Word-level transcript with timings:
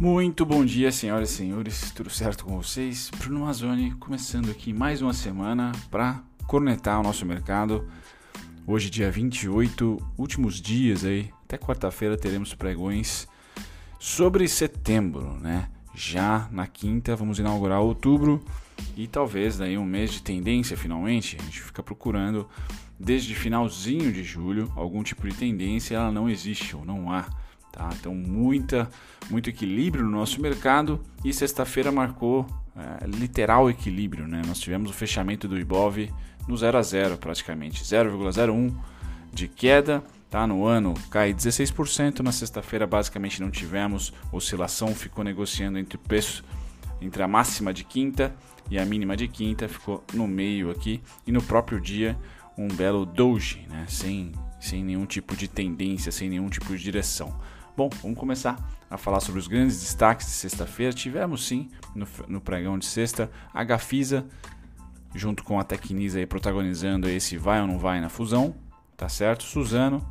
Muito 0.00 0.46
bom 0.46 0.64
dia, 0.64 0.90
senhoras 0.90 1.30
e 1.30 1.34
senhores, 1.34 1.90
tudo 1.90 2.08
certo 2.08 2.46
com 2.46 2.56
vocês? 2.56 3.10
Bruno 3.18 3.40
Mazzoni 3.40 3.90
começando 3.96 4.50
aqui 4.50 4.72
mais 4.72 5.02
uma 5.02 5.12
semana 5.12 5.72
para 5.90 6.22
cornetar 6.46 6.98
o 6.98 7.02
nosso 7.02 7.26
mercado. 7.26 7.86
Hoje, 8.66 8.88
dia 8.88 9.10
28, 9.10 9.98
últimos 10.16 10.58
dias 10.58 11.04
aí, 11.04 11.30
até 11.44 11.58
quarta-feira 11.58 12.16
teremos 12.16 12.54
pregões 12.54 13.28
sobre 13.98 14.48
setembro, 14.48 15.34
né? 15.34 15.68
Já 15.94 16.48
na 16.50 16.66
quinta 16.66 17.14
vamos 17.14 17.38
inaugurar 17.38 17.82
outubro 17.82 18.42
e 18.96 19.06
talvez 19.06 19.58
daí 19.58 19.76
um 19.76 19.84
mês 19.84 20.14
de 20.14 20.22
tendência 20.22 20.78
finalmente. 20.78 21.36
A 21.38 21.44
gente 21.44 21.60
fica 21.60 21.82
procurando 21.82 22.48
desde 22.98 23.34
finalzinho 23.34 24.10
de 24.10 24.24
julho 24.24 24.72
algum 24.74 25.02
tipo 25.02 25.28
de 25.28 25.34
tendência, 25.34 25.96
ela 25.96 26.10
não 26.10 26.26
existe 26.26 26.74
ou 26.74 26.86
não 26.86 27.12
há. 27.12 27.28
Tá? 27.72 27.90
Então, 27.98 28.14
muita, 28.14 28.88
muito 29.28 29.48
equilíbrio 29.48 30.04
no 30.04 30.10
nosso 30.10 30.40
mercado 30.40 31.00
e 31.24 31.32
sexta-feira 31.32 31.92
marcou 31.92 32.46
é, 32.76 33.06
literal 33.06 33.70
equilíbrio. 33.70 34.26
Né? 34.26 34.42
Nós 34.46 34.60
tivemos 34.60 34.90
o 34.90 34.92
fechamento 34.92 35.46
do 35.46 35.58
Ibov 35.58 36.10
no 36.48 36.56
0 36.56 36.78
a 36.78 36.82
0 36.82 37.16
praticamente, 37.18 37.84
0,01 37.84 38.74
de 39.32 39.48
queda. 39.48 40.02
Tá? 40.28 40.46
No 40.46 40.64
ano 40.64 40.94
cai 41.10 41.34
16%, 41.34 42.20
na 42.20 42.32
sexta-feira 42.32 42.86
basicamente 42.86 43.40
não 43.40 43.50
tivemos 43.50 44.12
oscilação, 44.32 44.94
ficou 44.94 45.24
negociando 45.24 45.78
entre 45.78 45.98
preço 45.98 46.44
entre 47.00 47.22
a 47.22 47.28
máxima 47.28 47.72
de 47.72 47.84
quinta 47.84 48.34
e 48.70 48.78
a 48.78 48.84
mínima 48.84 49.16
de 49.16 49.26
quinta, 49.26 49.68
ficou 49.68 50.04
no 50.12 50.28
meio 50.28 50.70
aqui 50.70 51.00
e 51.26 51.32
no 51.32 51.42
próprio 51.42 51.80
dia 51.80 52.16
um 52.56 52.68
belo 52.68 53.06
doji, 53.06 53.66
né? 53.68 53.86
sem, 53.88 54.32
sem 54.60 54.84
nenhum 54.84 55.06
tipo 55.06 55.34
de 55.34 55.48
tendência, 55.48 56.12
sem 56.12 56.28
nenhum 56.28 56.48
tipo 56.48 56.76
de 56.76 56.82
direção. 56.82 57.34
Bom, 57.80 57.88
vamos 58.02 58.18
começar 58.18 58.58
a 58.90 58.98
falar 58.98 59.20
sobre 59.20 59.40
os 59.40 59.48
grandes 59.48 59.80
destaques 59.80 60.26
de 60.26 60.32
sexta-feira. 60.32 60.92
Tivemos 60.92 61.46
sim 61.46 61.70
no, 61.94 62.06
no 62.28 62.38
pregão 62.38 62.78
de 62.78 62.84
sexta 62.84 63.30
a 63.54 63.64
Gafisa, 63.64 64.26
junto 65.14 65.42
com 65.42 65.58
a 65.58 65.64
Tecnisa 65.64 66.18
aí, 66.18 66.26
protagonizando 66.26 67.08
esse 67.08 67.38
vai 67.38 67.58
ou 67.58 67.66
não 67.66 67.78
vai 67.78 67.98
na 67.98 68.10
fusão, 68.10 68.54
tá 68.98 69.08
certo? 69.08 69.44
Suzano, 69.44 70.06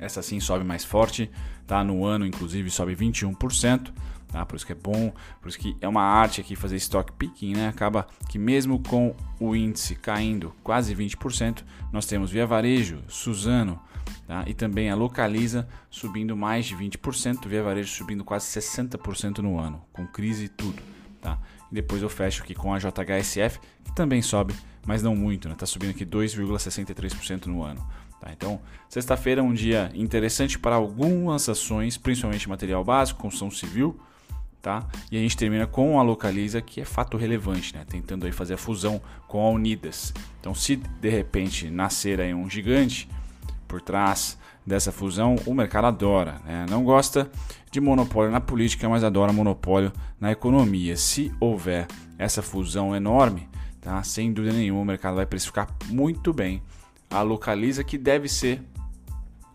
essa 0.00 0.22
sim 0.22 0.40
sobe 0.40 0.64
mais 0.64 0.82
forte, 0.82 1.30
tá? 1.66 1.84
No 1.84 2.06
ano, 2.06 2.24
inclusive, 2.24 2.70
sobe 2.70 2.96
21%. 2.96 3.92
Tá? 4.28 4.46
Por 4.46 4.56
isso 4.56 4.64
que 4.64 4.72
é 4.72 4.76
bom, 4.76 5.12
por 5.42 5.50
isso 5.50 5.58
que 5.58 5.76
é 5.82 5.86
uma 5.86 6.02
arte 6.02 6.40
aqui 6.40 6.56
fazer 6.56 6.76
stock 6.76 7.12
picking, 7.12 7.52
né? 7.52 7.68
Acaba 7.68 8.06
que 8.30 8.38
mesmo 8.38 8.82
com 8.82 9.14
o 9.38 9.54
índice 9.54 9.94
caindo 9.94 10.54
quase 10.64 10.96
20%, 10.96 11.62
nós 11.92 12.06
temos 12.06 12.30
Via 12.30 12.46
Varejo, 12.46 13.02
Suzano, 13.08 13.78
Tá? 14.26 14.44
E 14.46 14.54
também 14.54 14.90
a 14.90 14.94
Localiza 14.94 15.68
subindo 15.90 16.36
mais 16.36 16.66
de 16.66 16.74
20%, 16.74 17.46
Via 17.46 17.62
Varejo 17.62 17.92
subindo 17.92 18.24
quase 18.24 18.46
60% 18.46 19.38
no 19.38 19.58
ano, 19.58 19.82
com 19.92 20.06
crise 20.06 20.46
e 20.46 20.48
tudo. 20.48 20.82
Tá? 21.20 21.38
E 21.70 21.74
depois 21.74 22.02
eu 22.02 22.08
fecho 22.08 22.42
aqui 22.42 22.54
com 22.54 22.74
a 22.74 22.78
JHSF, 22.78 23.60
que 23.84 23.94
também 23.94 24.22
sobe, 24.22 24.54
mas 24.86 25.02
não 25.02 25.14
muito, 25.14 25.42
está 25.42 25.50
né? 25.50 25.56
Tá 25.56 25.66
subindo 25.66 25.90
aqui 25.90 26.04
2,63% 26.04 27.46
no 27.46 27.62
ano. 27.62 27.86
Tá? 28.20 28.32
Então, 28.32 28.60
sexta-feira 28.88 29.40
é 29.40 29.44
um 29.44 29.52
dia 29.52 29.90
interessante 29.94 30.58
para 30.58 30.74
algumas 30.74 31.48
ações, 31.48 31.96
principalmente 31.96 32.48
material 32.48 32.82
básico, 32.84 33.20
construção 33.20 33.50
civil. 33.50 33.98
Tá? 34.60 34.84
E 35.12 35.16
a 35.16 35.20
gente 35.20 35.36
termina 35.36 35.64
com 35.64 36.00
a 36.00 36.02
Localiza, 36.02 36.60
que 36.60 36.80
é 36.80 36.84
fato 36.84 37.16
relevante, 37.16 37.72
né? 37.72 37.84
tentando 37.88 38.26
aí 38.26 38.32
fazer 38.32 38.54
a 38.54 38.58
fusão 38.58 39.00
com 39.28 39.40
a 39.46 39.50
Unidas. 39.50 40.12
Então, 40.40 40.54
se 40.56 40.74
de 40.74 41.08
repente 41.08 41.70
nascer 41.70 42.20
aí 42.20 42.34
um 42.34 42.50
gigante, 42.50 43.08
por 43.66 43.80
trás 43.80 44.38
dessa 44.66 44.90
fusão, 44.90 45.36
o 45.46 45.54
mercado 45.54 45.86
adora. 45.86 46.40
Né? 46.44 46.66
Não 46.68 46.82
gosta 46.82 47.30
de 47.70 47.80
monopólio 47.80 48.30
na 48.30 48.40
política, 48.40 48.88
mas 48.88 49.04
adora 49.04 49.32
monopólio 49.32 49.92
na 50.20 50.32
economia. 50.32 50.96
Se 50.96 51.32
houver 51.38 51.86
essa 52.18 52.42
fusão 52.42 52.94
enorme, 52.94 53.48
tá? 53.80 54.02
sem 54.02 54.32
dúvida 54.32 54.56
nenhuma, 54.56 54.80
o 54.80 54.84
mercado 54.84 55.16
vai 55.16 55.26
precificar 55.26 55.68
muito 55.88 56.32
bem 56.32 56.62
a 57.10 57.22
localiza, 57.22 57.84
que 57.84 57.96
deve 57.96 58.28
ser 58.28 58.60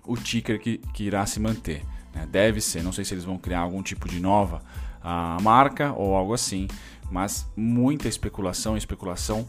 o 0.05 0.15
ticker 0.15 0.59
que, 0.59 0.77
que 0.93 1.03
irá 1.03 1.25
se 1.25 1.39
manter. 1.39 1.83
Né? 2.13 2.27
Deve 2.31 2.61
ser, 2.61 2.81
não 2.83 2.91
sei 2.91 3.03
se 3.03 3.13
eles 3.13 3.25
vão 3.25 3.37
criar 3.37 3.59
algum 3.59 3.81
tipo 3.81 4.07
de 4.07 4.19
nova 4.19 4.61
a 5.03 5.37
marca 5.41 5.93
ou 5.93 6.15
algo 6.15 6.33
assim, 6.33 6.67
mas 7.09 7.49
muita 7.55 8.07
especulação, 8.07 8.77
especulação 8.77 9.47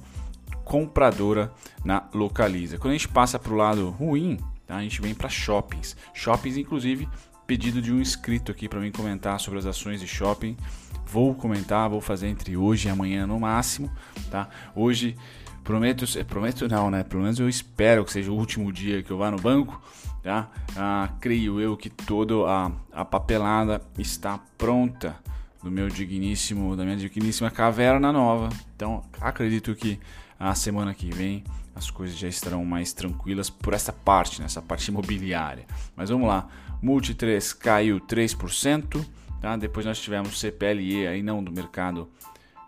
compradora 0.65 1.53
na 1.85 2.05
localiza. 2.15 2.79
Quando 2.79 2.93
a 2.93 2.97
gente 2.97 3.09
passa 3.09 3.39
para 3.39 3.53
o 3.53 3.57
lado 3.57 3.91
ruim, 3.91 4.39
Tá? 4.73 4.79
A 4.79 4.83
gente 4.83 5.03
vem 5.03 5.13
para 5.13 5.29
shoppings. 5.29 5.95
Shoppings, 6.15 6.57
inclusive, 6.57 7.07
pedido 7.47 7.83
de 7.83 7.93
um 7.93 8.01
inscrito 8.01 8.51
aqui 8.51 8.67
para 8.67 8.81
mim 8.81 8.91
comentar 8.91 9.39
sobre 9.39 9.59
as 9.59 9.67
ações 9.67 10.01
de 10.01 10.07
shopping. 10.07 10.57
Vou 11.05 11.35
comentar, 11.35 11.91
vou 11.91 12.01
fazer 12.01 12.29
entre 12.29 12.57
hoje 12.57 12.89
e 12.89 12.91
amanhã 12.91 13.27
no 13.27 13.39
máximo. 13.39 13.93
Tá? 14.31 14.49
Hoje 14.75 15.15
prometo, 15.63 16.07
prometo 16.25 16.67
não, 16.69 16.91
né? 16.91 17.05
Pelo 17.05 17.23
menos 17.23 17.39
eu 17.39 17.51
espero 17.51 18.03
que 18.03 18.13
seja 18.13 18.33
o 18.33 18.35
último 18.35 18.73
dia 18.73 19.03
que 19.03 19.11
eu 19.11 19.19
vá 19.19 19.31
no 19.31 19.37
banco. 19.37 19.79
Tá? 20.23 20.51
Ah, 20.75 21.11
creio 21.21 21.61
eu 21.61 21.77
que 21.77 21.91
toda 21.91 22.35
a, 22.49 22.73
a 22.93 23.05
papelada 23.05 23.83
está 23.99 24.39
pronta 24.57 25.17
do 25.63 25.71
meu 25.71 25.89
digníssimo, 25.89 26.75
da 26.75 26.83
minha 26.83 26.97
digníssima 26.97 27.51
caverna 27.51 28.11
nova. 28.11 28.49
Então 28.75 29.05
acredito 29.21 29.75
que 29.75 30.01
a 30.41 30.55
semana 30.55 30.95
que 30.95 31.11
vem 31.11 31.45
as 31.75 31.91
coisas 31.91 32.17
já 32.17 32.29
estarão 32.29 32.65
mais 32.65 32.93
tranquilas 32.93 33.49
por 33.49 33.73
essa 33.73 33.93
parte, 33.93 34.41
nessa 34.41 34.61
né, 34.61 34.67
parte 34.67 34.89
imobiliária. 34.89 35.67
Mas 35.97 36.11
vamos 36.11 36.29
lá, 36.29 36.49
Multi 36.81 37.15
3 37.15 37.53
caiu 37.55 38.01
3%, 38.01 39.05
tá? 39.41 39.57
depois 39.57 39.87
nós 39.87 40.01
tivemos 40.01 40.39
CPLE, 40.39 41.07
aí 41.07 41.23
não 41.23 41.43
do 41.43 41.53
mercado 41.53 42.11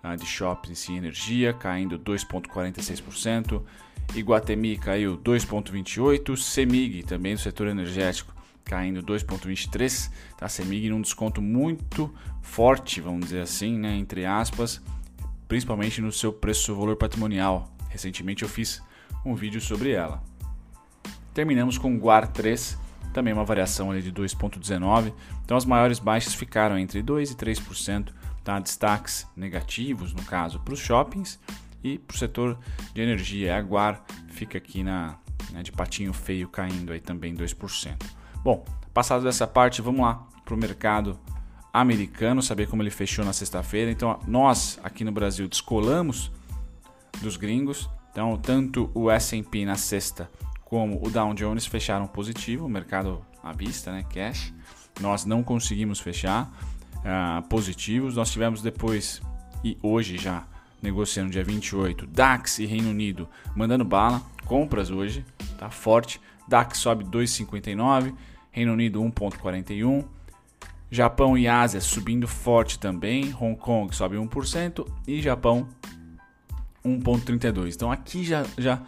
ah, 0.03 0.17
de 0.17 0.27
shoppings 0.27 0.89
e 0.89 0.93
energia, 0.93 1.53
caindo 1.53 1.99
2,46%, 1.99 3.63
Iguatemi 4.15 4.77
caiu 4.77 5.19
2,28%, 5.19 6.37
Semig 6.37 7.03
também 7.03 7.35
do 7.35 7.41
setor 7.41 7.69
energético 7.69 8.35
caindo 8.65 9.03
2,23%, 9.03 10.11
tá? 10.39 10.49
Semig 10.49 10.89
num 10.89 11.01
desconto 11.01 11.43
muito 11.43 12.13
forte, 12.41 13.01
vamos 13.01 13.27
dizer 13.27 13.41
assim, 13.41 13.79
né? 13.79 13.97
entre 13.97 14.25
aspas, 14.25 14.81
principalmente 15.47 16.01
no 16.01 16.11
seu 16.11 16.33
preço-valor 16.33 16.97
patrimonial. 16.97 17.71
Recentemente 17.91 18.43
eu 18.43 18.49
fiz 18.49 18.83
um 19.25 19.35
vídeo 19.35 19.61
sobre 19.61 19.93
ela. 19.93 20.23
Terminamos 21.33 21.79
com 21.79 21.99
Guar 21.99 22.29
3, 22.29 22.79
também 23.13 23.33
uma 23.33 23.45
variação 23.45 23.91
ali 23.91 24.03
de 24.03 24.13
2,19. 24.13 25.13
Então 25.45 25.57
as 25.57 25.65
maiores 25.65 25.99
baixas 25.99 26.35
ficaram 26.35 26.79
entre 26.79 27.03
2 27.03 27.31
e 27.31 27.35
3%, 27.35 28.13
tá? 28.43 28.59
destaques 28.59 29.27
negativos 29.37 30.13
no 30.13 30.23
caso 30.23 30.61
para 30.61 30.75
os 30.75 30.81
shoppings 30.81 31.41
e 31.83 31.99
para 31.99 32.15
o 32.15 32.19
setor 32.19 32.59
de 32.93 33.01
energia. 33.01 33.57
A 33.57 33.63
Guar 33.63 34.05
fica 34.29 34.59
aqui 34.59 34.83
na 34.83 35.17
né, 35.53 35.63
de 35.63 35.73
patinho 35.73 36.13
feio 36.13 36.49
caindo 36.49 36.93
aí 36.93 37.01
também 37.01 37.35
2%. 37.35 38.03
Bom, 38.43 38.65
passado 38.93 39.25
dessa 39.25 39.47
parte, 39.47 39.81
vamos 39.81 40.01
lá 40.01 40.27
para 40.45 40.55
o 40.55 40.57
mercado 40.59 41.19
americano, 41.73 42.43
saber 42.43 42.69
como 42.69 42.83
ele 42.83 42.91
fechou 42.91 43.25
na 43.25 43.33
sexta-feira. 43.33 43.91
Então 43.91 44.21
nós 44.27 44.79
aqui 44.83 45.05
no 45.05 45.13
Brasil 45.13 45.49
descolamos 45.49 46.31
dos 47.21 47.37
gringos, 47.37 47.89
então, 48.15 48.37
tanto 48.37 48.89
o 48.95 49.11
S&P 49.11 49.65
na 49.65 49.75
sexta 49.75 50.31
como 50.65 51.05
o 51.05 51.11
Dow 51.11 51.35
Jones 51.35 51.67
fecharam 51.67 52.07
positivo, 52.07 52.69
mercado 52.69 53.27
à 53.43 53.53
vista, 53.53 53.91
né, 53.91 54.05
cash. 54.05 54.55
Nós 55.01 55.25
não 55.25 55.43
conseguimos 55.43 55.99
fechar 55.99 56.49
uh, 56.99 57.43
positivos. 57.49 58.15
Nós 58.15 58.31
tivemos 58.31 58.63
depois 58.63 59.21
e 59.65 59.77
hoje 59.83 60.17
já 60.17 60.47
negociando 60.81 61.33
dia 61.33 61.43
28, 61.43 62.07
DAX 62.07 62.61
e 62.61 62.67
Reino 62.67 62.91
Unido 62.91 63.29
mandando 63.57 63.85
bala, 63.85 64.23
compras 64.45 64.93
hoje, 64.93 65.27
tá 65.59 65.69
forte. 65.69 66.21
DAX 66.47 66.79
sobe 66.79 67.03
2,59, 67.03 68.15
Reino 68.53 68.75
Unido 68.75 69.03
1,41. 69.03 70.05
Japão 70.89 71.37
e 71.37 71.49
Ásia 71.49 71.81
subindo 71.81 72.29
forte 72.29 72.79
também, 72.79 73.35
Hong 73.41 73.57
Kong 73.57 73.93
sobe 73.93 74.15
1% 74.15 74.87
e 75.05 75.21
Japão 75.21 75.67
1.32. 76.85 77.75
Então 77.75 77.91
aqui 77.91 78.25
já, 78.25 78.45
já 78.59 78.81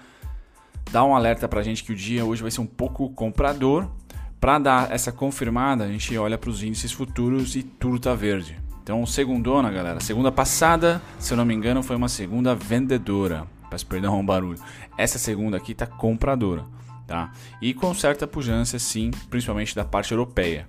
dá 0.90 1.04
um 1.04 1.14
alerta 1.14 1.48
para 1.48 1.60
a 1.60 1.62
gente 1.62 1.82
que 1.82 1.92
o 1.92 1.96
dia 1.96 2.24
hoje 2.24 2.42
vai 2.42 2.50
ser 2.50 2.60
um 2.60 2.66
pouco 2.66 3.08
comprador. 3.10 3.90
Para 4.38 4.58
dar 4.58 4.92
essa 4.92 5.10
confirmada, 5.10 5.84
a 5.84 5.88
gente 5.88 6.16
olha 6.16 6.36
para 6.36 6.50
os 6.50 6.62
índices 6.62 6.92
futuros 6.92 7.56
e 7.56 7.62
tudo 7.62 7.98
tá 7.98 8.14
verde. 8.14 8.60
Então, 8.82 9.04
segundona, 9.04 9.70
galera. 9.70 9.98
Segunda 9.98 10.30
passada, 10.30 11.02
se 11.18 11.32
eu 11.32 11.36
não 11.36 11.44
me 11.44 11.54
engano, 11.54 11.82
foi 11.82 11.96
uma 11.96 12.08
segunda 12.08 12.54
vendedora. 12.54 13.44
Peço 13.68 13.86
perdão 13.86 14.14
ao 14.14 14.22
barulho. 14.22 14.60
Essa 14.96 15.18
segunda 15.18 15.56
aqui 15.56 15.74
tá 15.74 15.86
compradora, 15.86 16.64
tá? 17.06 17.32
E 17.60 17.74
com 17.74 17.92
certa 17.92 18.26
pujança, 18.26 18.78
sim, 18.78 19.10
principalmente 19.28 19.74
da 19.74 19.84
parte 19.84 20.12
europeia, 20.12 20.68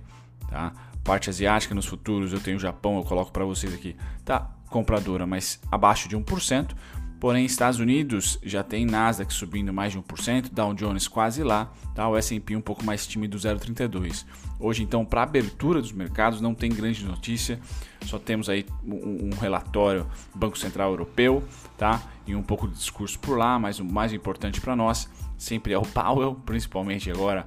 tá? 0.50 0.72
Parte 1.04 1.30
asiática 1.30 1.74
nos 1.74 1.86
futuros, 1.86 2.32
eu 2.32 2.40
tenho 2.40 2.56
o 2.56 2.60
Japão, 2.60 2.96
eu 2.96 3.04
coloco 3.04 3.30
para 3.30 3.44
vocês 3.44 3.72
aqui, 3.72 3.94
tá 4.24 4.50
compradora, 4.68 5.26
mas 5.26 5.60
abaixo 5.70 6.08
de 6.08 6.16
1%. 6.16 6.74
Porém, 7.20 7.44
Estados 7.44 7.80
Unidos 7.80 8.38
já 8.44 8.62
tem 8.62 8.86
Nasdaq 8.86 9.32
subindo 9.32 9.72
mais 9.72 9.92
de 9.92 9.98
1%, 9.98 10.50
Dow 10.52 10.72
Jones 10.72 11.08
quase 11.08 11.42
lá, 11.42 11.72
tá? 11.92 12.08
o 12.08 12.16
S&P 12.16 12.54
um 12.54 12.60
pouco 12.60 12.84
mais 12.84 13.06
tímido, 13.06 13.36
0,32. 13.36 14.24
Hoje, 14.60 14.84
então, 14.84 15.04
para 15.04 15.24
abertura 15.24 15.80
dos 15.80 15.90
mercados, 15.90 16.40
não 16.40 16.54
tem 16.54 16.70
grande 16.70 17.04
notícia, 17.04 17.58
só 18.02 18.18
temos 18.20 18.48
aí 18.48 18.64
um, 18.84 19.30
um 19.32 19.38
relatório 19.40 20.06
do 20.32 20.38
Banco 20.38 20.56
Central 20.56 20.90
Europeu 20.90 21.42
tá? 21.76 22.00
e 22.24 22.36
um 22.36 22.42
pouco 22.42 22.68
de 22.68 22.74
discurso 22.74 23.18
por 23.18 23.36
lá, 23.36 23.58
mas 23.58 23.80
o 23.80 23.84
mais 23.84 24.12
importante 24.12 24.60
para 24.60 24.76
nós 24.76 25.08
sempre 25.36 25.72
é 25.72 25.78
o 25.78 25.82
Powell, 25.82 26.36
principalmente 26.46 27.10
agora 27.10 27.46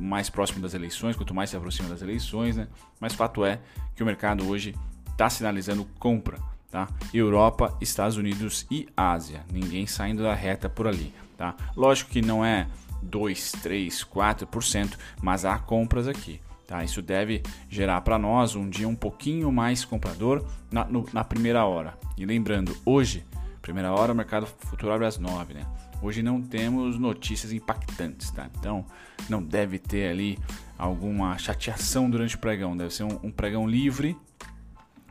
mais 0.00 0.28
próximo 0.30 0.60
das 0.60 0.74
eleições, 0.74 1.14
quanto 1.14 1.34
mais 1.34 1.50
se 1.50 1.56
aproxima 1.56 1.88
das 1.88 2.02
eleições, 2.02 2.56
né? 2.56 2.66
mas 2.98 3.14
fato 3.14 3.44
é 3.44 3.60
que 3.94 4.02
o 4.02 4.06
mercado 4.06 4.48
hoje 4.48 4.74
está 5.12 5.28
sinalizando 5.28 5.86
compra 5.98 6.51
tá? 6.72 6.88
Europa, 7.12 7.76
Estados 7.82 8.16
Unidos 8.16 8.66
e 8.70 8.88
Ásia. 8.96 9.44
Ninguém 9.52 9.86
saindo 9.86 10.22
da 10.22 10.34
reta 10.34 10.70
por 10.70 10.88
ali, 10.88 11.14
tá? 11.36 11.54
Lógico 11.76 12.10
que 12.10 12.22
não 12.22 12.42
é 12.42 12.66
2, 13.02 13.52
3, 13.62 14.04
4%, 14.04 14.96
mas 15.22 15.44
há 15.44 15.58
compras 15.58 16.08
aqui. 16.08 16.40
Tá? 16.66 16.82
Isso 16.82 17.02
deve 17.02 17.42
gerar 17.68 18.00
para 18.00 18.18
nós 18.18 18.56
um 18.56 18.68
dia 18.70 18.88
um 18.88 18.96
pouquinho 18.96 19.52
mais 19.52 19.84
comprador 19.84 20.46
na, 20.70 20.86
no, 20.86 21.06
na 21.12 21.22
primeira 21.22 21.66
hora. 21.66 21.98
E 22.16 22.24
lembrando, 22.24 22.74
hoje, 22.86 23.26
primeira 23.60 23.92
hora, 23.92 24.12
o 24.12 24.16
mercado 24.16 24.46
futuro 24.46 24.90
abre 24.90 25.06
às 25.06 25.18
9, 25.18 25.52
né? 25.52 25.66
Hoje 26.00 26.22
não 26.22 26.40
temos 26.40 26.98
notícias 26.98 27.52
impactantes, 27.52 28.30
tá? 28.30 28.48
Então 28.58 28.86
não 29.28 29.42
deve 29.42 29.78
ter 29.78 30.08
ali 30.08 30.38
alguma 30.78 31.36
chateação 31.36 32.08
durante 32.08 32.34
o 32.36 32.38
pregão. 32.38 32.74
Deve 32.74 32.94
ser 32.94 33.04
um, 33.04 33.20
um 33.22 33.30
pregão 33.30 33.68
livre, 33.68 34.16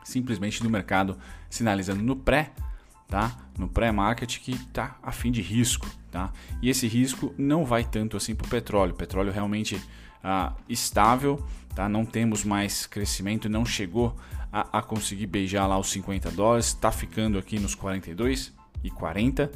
simplesmente 0.02 0.62
do 0.62 0.68
mercado 0.68 1.16
sinalizando 1.52 2.02
no 2.02 2.16
pré, 2.16 2.50
tá? 3.06 3.30
No 3.58 3.68
pré-market 3.68 4.38
que 4.38 4.52
está 4.52 4.96
a 5.02 5.12
fim 5.12 5.30
de 5.30 5.42
risco, 5.42 5.86
tá? 6.10 6.32
E 6.62 6.70
esse 6.70 6.88
risco 6.88 7.34
não 7.36 7.64
vai 7.64 7.84
tanto 7.84 8.16
assim 8.16 8.34
para 8.34 8.46
o 8.46 8.48
petróleo. 8.50 8.94
Petróleo 8.94 9.30
realmente 9.30 9.80
ah, 10.24 10.54
estável, 10.66 11.44
tá? 11.74 11.90
Não 11.90 12.06
temos 12.06 12.42
mais 12.42 12.86
crescimento, 12.86 13.50
não 13.50 13.66
chegou 13.66 14.16
a, 14.50 14.78
a 14.78 14.82
conseguir 14.82 15.26
beijar 15.26 15.66
lá 15.66 15.78
os 15.78 15.90
50 15.90 16.30
dólares, 16.30 16.68
está 16.68 16.90
ficando 16.90 17.38
aqui 17.38 17.60
nos 17.60 17.74
42 17.74 18.50
e 18.82 18.90
40. 18.90 19.52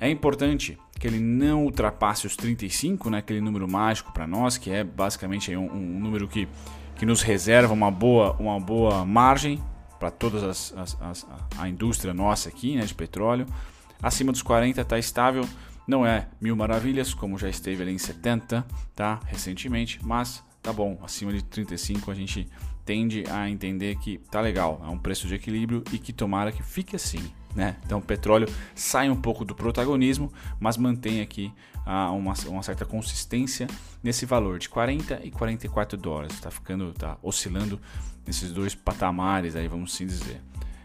É 0.00 0.08
importante 0.08 0.78
que 0.98 1.06
ele 1.06 1.20
não 1.20 1.64
ultrapasse 1.64 2.26
os 2.26 2.36
35, 2.36 3.10
né? 3.10 3.18
Aquele 3.18 3.42
número 3.42 3.68
mágico 3.68 4.12
para 4.12 4.26
nós, 4.26 4.56
que 4.56 4.70
é 4.70 4.82
basicamente 4.82 5.54
um, 5.54 5.70
um 5.70 6.00
número 6.00 6.26
que 6.26 6.48
que 6.94 7.06
nos 7.06 7.20
reserva 7.22 7.74
uma 7.74 7.90
boa, 7.90 8.36
uma 8.38 8.60
boa 8.60 9.04
margem 9.04 9.60
para 10.02 10.10
toda 10.10 10.50
as, 10.50 10.74
as, 10.76 11.00
as, 11.00 11.26
a 11.56 11.68
indústria 11.68 12.12
nossa 12.12 12.48
aqui 12.48 12.74
né, 12.74 12.84
de 12.84 12.92
petróleo. 12.92 13.46
Acima 14.02 14.32
dos 14.32 14.42
40 14.42 14.80
está 14.80 14.98
estável, 14.98 15.48
não 15.86 16.04
é 16.04 16.26
mil 16.40 16.56
maravilhas, 16.56 17.14
como 17.14 17.38
já 17.38 17.48
esteve 17.48 17.84
ali 17.84 17.92
em 17.92 17.98
70 17.98 18.66
tá, 18.96 19.20
recentemente, 19.26 20.00
mas 20.02 20.42
tá 20.60 20.72
bom, 20.72 20.98
acima 21.04 21.32
de 21.32 21.44
35 21.44 22.10
a 22.10 22.14
gente 22.14 22.48
tende 22.84 23.22
a 23.30 23.48
entender 23.48 23.94
que 23.94 24.18
tá 24.28 24.40
legal, 24.40 24.82
é 24.84 24.88
um 24.88 24.98
preço 24.98 25.28
de 25.28 25.36
equilíbrio 25.36 25.84
e 25.92 25.98
que 26.00 26.12
tomara 26.12 26.50
que 26.50 26.64
fique 26.64 26.96
assim. 26.96 27.22
Né? 27.54 27.76
Então 27.84 27.98
o 27.98 28.02
petróleo 28.02 28.48
sai 28.74 29.10
um 29.10 29.16
pouco 29.16 29.44
do 29.44 29.54
protagonismo, 29.54 30.32
mas 30.58 30.76
mantém 30.76 31.20
aqui 31.20 31.52
ah, 31.84 32.10
uma, 32.12 32.32
uma, 32.46 32.62
certa 32.62 32.84
consistência 32.84 33.66
nesse 34.02 34.24
valor 34.24 34.58
de 34.58 34.68
40 34.68 35.20
e 35.24 35.30
44 35.30 35.98
dólares. 35.98 36.34
Está 36.34 36.50
ficando, 36.50 36.92
tá 36.92 37.18
oscilando 37.22 37.78
nesses 38.26 38.52
dois 38.52 38.74
patamares 38.74 39.54
aí, 39.56 39.68
vamos 39.68 39.92
assim 39.92 40.06
dizer. 40.06 40.40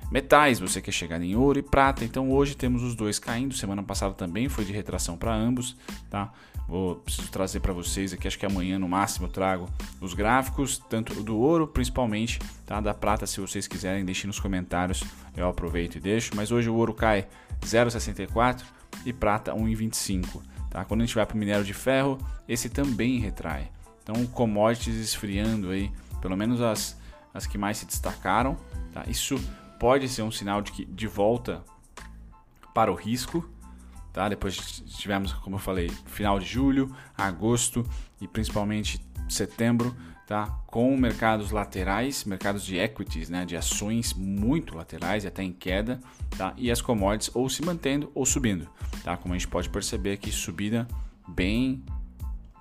Metais, 0.10 0.60
você 0.60 0.82
quer 0.82 0.92
chegar 0.92 1.22
em 1.22 1.36
ouro 1.36 1.60
e 1.60 1.62
prata, 1.62 2.06
então 2.06 2.32
hoje 2.32 2.56
temos 2.56 2.82
os 2.82 2.96
dois 2.96 3.20
caindo. 3.20 3.54
Semana 3.54 3.84
passada 3.84 4.14
também 4.14 4.48
foi 4.48 4.64
de 4.64 4.72
retração 4.72 5.18
para 5.18 5.34
ambos, 5.34 5.76
tá? 6.10 6.32
Vou 6.66 6.96
preciso 6.96 7.30
trazer 7.30 7.60
para 7.60 7.74
vocês 7.74 8.14
aqui, 8.14 8.28
acho 8.28 8.40
que 8.40 8.46
amanhã 8.46 8.80
no 8.80 8.88
máximo 8.88 9.28
eu 9.28 9.32
trago 9.32 9.70
os 10.00 10.14
gráficos, 10.14 10.78
tanto 10.90 11.14
do 11.24 11.38
ouro 11.38 11.68
principalmente, 11.68 12.40
tá? 12.66 12.80
Da 12.80 12.94
prata, 12.94 13.28
se 13.28 13.42
vocês 13.42 13.68
quiserem, 13.68 14.06
deixem 14.06 14.28
nos 14.28 14.40
comentários, 14.40 15.04
eu 15.36 15.48
aproveito 15.48 15.96
e 15.96 16.00
deixo. 16.00 16.32
Mas 16.36 16.52
hoje 16.52 16.70
o 16.70 16.76
ouro 16.76 16.94
cai 16.94 17.28
0,64 17.62 18.64
e 19.06 19.12
prata 19.12 19.54
1,25, 19.54 20.42
tá? 20.70 20.86
Quando 20.86 21.02
a 21.02 21.06
gente 21.06 21.16
vai 21.16 21.26
para 21.26 21.36
o 21.36 21.38
minério 21.38 21.66
de 21.66 21.74
ferro, 21.74 22.18
esse 22.48 22.70
também 22.70 23.20
retrai. 23.20 23.70
Então 24.04 24.26
commodities 24.28 24.96
esfriando 24.96 25.70
aí, 25.70 25.92
pelo 26.22 26.38
menos 26.38 26.62
as, 26.62 26.98
as 27.34 27.46
que 27.46 27.58
mais 27.58 27.78
se 27.78 27.86
destacaram, 27.86 28.58
tá? 28.94 29.04
Isso 29.08 29.38
pode 29.80 30.08
ser 30.10 30.22
um 30.22 30.32
sinal 30.32 30.62
de 30.62 30.72
que 30.72 30.86
de 30.86 31.08
volta 31.08 31.64
para 32.74 32.92
o 32.92 32.96
risco, 32.96 33.48
tá? 34.14 34.30
Depois 34.30 34.56
tivemos, 34.86 35.34
como 35.34 35.56
eu 35.56 35.60
falei, 35.60 35.90
final 36.06 36.40
de 36.40 36.46
julho, 36.46 36.96
agosto 37.18 37.88
e 38.22 38.28
principalmente 38.28 39.00
setembro, 39.28 39.96
tá? 40.28 40.48
Com 40.68 40.96
mercados 40.98 41.52
laterais, 41.52 42.26
mercados 42.26 42.64
de 42.64 42.78
equities, 42.78 43.30
né, 43.30 43.46
de 43.46 43.56
ações 43.56 44.14
muito 44.14 44.76
laterais 44.76 45.24
e 45.24 45.28
até 45.28 45.42
em 45.42 45.54
queda, 45.54 46.00
tá? 46.38 46.54
E 46.58 46.70
as 46.70 46.82
commodities 46.82 47.36
ou 47.36 47.50
se 47.50 47.64
mantendo 47.64 48.12
ou 48.14 48.26
subindo, 48.26 48.70
tá? 49.04 49.18
Como 49.18 49.34
a 49.34 49.38
gente 49.38 49.48
pode 49.48 49.70
perceber 49.70 50.12
aqui, 50.14 50.32
subida 50.32 50.88
bem 51.28 51.84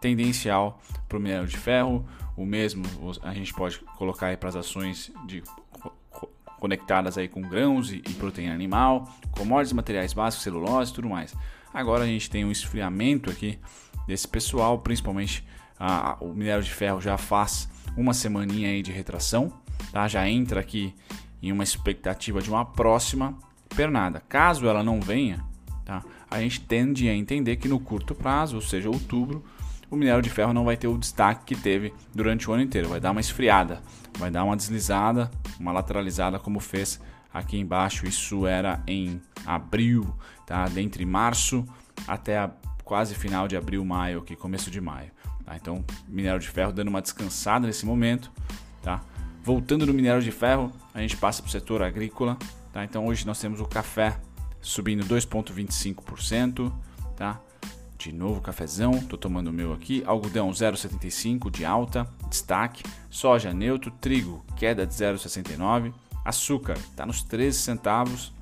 tendencial 0.00 0.80
para 1.08 1.18
o 1.18 1.20
minério 1.20 1.46
de 1.46 1.56
ferro, 1.56 2.06
o 2.36 2.44
mesmo 2.44 2.84
a 3.22 3.32
gente 3.32 3.52
pode 3.52 3.78
colocar 3.96 4.36
para 4.36 4.48
as 4.48 4.56
ações 4.56 5.10
de 5.26 5.42
conectadas 6.58 7.18
aí 7.18 7.28
com 7.28 7.42
grãos 7.42 7.92
e, 7.92 7.96
e 7.96 8.12
proteína 8.14 8.54
animal, 8.54 9.08
commodities, 9.30 9.72
materiais 9.72 10.12
básicos, 10.12 10.44
celulose 10.44 10.90
e 10.90 10.94
tudo 10.94 11.08
mais. 11.08 11.34
Agora 11.72 12.04
a 12.04 12.06
gente 12.06 12.30
tem 12.30 12.44
um 12.44 12.50
esfriamento 12.50 13.30
aqui 13.30 13.58
desse 14.06 14.26
pessoal, 14.26 14.78
principalmente 14.78 15.44
o 16.20 16.28
minério 16.28 16.62
de 16.62 16.72
ferro 16.72 17.00
já 17.00 17.18
faz 17.18 17.68
uma 17.96 18.14
semaninha 18.14 18.68
aí 18.68 18.82
de 18.82 18.92
retração, 18.92 19.52
tá? 19.92 20.08
já 20.08 20.28
entra 20.28 20.60
aqui 20.60 20.94
em 21.42 21.52
uma 21.52 21.64
expectativa 21.64 22.40
de 22.40 22.48
uma 22.48 22.64
próxima 22.64 23.36
pernada. 23.74 24.22
Caso 24.28 24.66
ela 24.66 24.82
não 24.82 25.00
venha, 25.00 25.44
tá? 25.84 26.02
a 26.30 26.40
gente 26.40 26.60
tende 26.60 27.08
a 27.08 27.14
entender 27.14 27.56
que 27.56 27.68
no 27.68 27.78
curto 27.78 28.14
prazo, 28.14 28.56
ou 28.56 28.62
seja, 28.62 28.88
outubro, 28.88 29.44
o 29.90 29.96
minério 29.96 30.22
de 30.22 30.30
ferro 30.30 30.52
não 30.52 30.64
vai 30.64 30.76
ter 30.76 30.88
o 30.88 30.98
destaque 30.98 31.54
que 31.54 31.60
teve 31.60 31.92
durante 32.14 32.50
o 32.50 32.52
ano 32.52 32.62
inteiro, 32.62 32.88
vai 32.88 33.00
dar 33.00 33.12
uma 33.12 33.20
esfriada, 33.20 33.80
vai 34.18 34.30
dar 34.30 34.44
uma 34.44 34.56
deslizada, 34.56 35.30
uma 35.58 35.72
lateralizada 35.72 36.38
como 36.38 36.60
fez 36.60 37.00
aqui 37.32 37.58
embaixo. 37.58 38.06
Isso 38.06 38.46
era 38.46 38.82
em 38.86 39.20
abril, 39.44 40.14
tá? 40.44 40.66
Dentre 40.66 41.04
março 41.04 41.64
até 42.06 42.38
a 42.38 42.50
quase 42.84 43.14
final 43.14 43.48
de 43.48 43.56
abril, 43.56 43.84
maio, 43.84 44.20
aqui 44.20 44.36
começo 44.36 44.70
de 44.70 44.80
maio. 44.80 45.10
Tá? 45.44 45.56
Então, 45.56 45.84
minério 46.08 46.40
de 46.40 46.48
ferro 46.48 46.72
dando 46.72 46.88
uma 46.88 47.02
descansada 47.02 47.66
nesse 47.66 47.86
momento, 47.86 48.32
tá? 48.82 49.00
Voltando 49.42 49.86
no 49.86 49.94
minério 49.94 50.20
de 50.20 50.32
ferro, 50.32 50.72
a 50.92 51.00
gente 51.00 51.16
passa 51.16 51.40
para 51.40 51.48
o 51.48 51.52
setor 51.52 51.82
agrícola, 51.82 52.36
tá? 52.72 52.84
Então 52.84 53.06
hoje 53.06 53.24
nós 53.24 53.38
temos 53.38 53.60
o 53.60 53.64
café 53.64 54.18
subindo 54.60 55.04
2,25%, 55.04 56.72
tá? 57.16 57.40
De 57.98 58.12
novo 58.12 58.40
cafezão, 58.40 59.00
tô 59.00 59.16
tomando 59.16 59.48
o 59.48 59.52
meu 59.52 59.72
aqui. 59.72 60.02
Algodão 60.06 60.50
0,75 60.50 61.50
de 61.50 61.64
alta, 61.64 62.06
destaque. 62.28 62.82
Soja 63.08 63.52
neutro, 63.54 63.90
trigo 63.90 64.44
queda 64.56 64.86
de 64.86 64.92
0,69. 64.92 65.92
Açúcar 66.24 66.74
está 66.74 67.06
nos 67.06 67.22
13 67.22 67.58
centavos. 67.58 68.32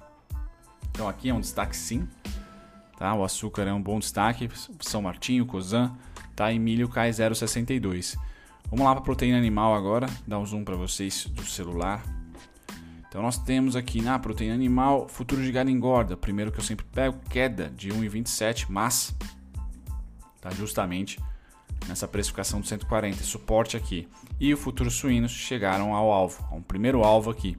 Então 0.91 1.09
aqui 1.09 1.29
é 1.29 1.35
um 1.35 1.41
destaque 1.41 1.77
sim. 1.77 2.09
Tá? 2.99 3.15
O 3.15 3.23
açúcar 3.25 3.63
é 3.63 3.73
um 3.73 3.81
bom 3.81 3.99
destaque. 3.99 4.51
São 4.81 5.03
Martinho, 5.03 5.47
Cosan, 5.47 5.97
tá? 6.35 6.53
E 6.53 6.59
milho 6.59 6.89
cai 6.89 7.11
0,62. 7.11 8.17
Vamos 8.71 8.85
lá 8.85 8.95
para 8.95 9.05
proteína 9.05 9.39
animal 9.39 9.75
agora, 9.75 10.09
dar 10.27 10.39
um 10.39 10.47
zoom 10.47 10.65
para 10.65 10.75
vocês 10.75 11.27
do 11.27 11.45
celular. 11.45 12.03
Então 13.09 13.23
nós 13.23 13.39
temos 13.39 13.77
aqui 13.77 14.03
na 14.03 14.19
proteína 14.19 14.55
animal, 14.55 15.09
futuro 15.09 15.41
de 15.41 15.53
gado 15.53 15.71
engorda, 15.71 16.17
primeiro 16.17 16.51
que 16.51 16.59
eu 16.59 16.65
sempre 16.65 16.85
pego, 16.87 17.17
queda 17.31 17.71
de 17.71 17.91
1,27, 17.91 18.67
mas 18.69 19.15
tá 20.45 20.51
justamente 20.51 21.19
nessa 21.89 22.07
precificação 22.07 22.61
de 22.61 22.69
140, 22.69 23.25
suporte 23.25 23.79
aqui. 23.79 24.07
E 24.39 24.53
o 24.53 24.59
futuro 24.59 24.91
suínos 24.91 25.33
chegaram 25.33 25.95
ao 25.95 26.13
alvo, 26.13 26.47
a 26.51 26.55
um 26.55 26.63
primeiro 26.63 27.03
alvo 27.03 27.31
aqui, 27.31 27.57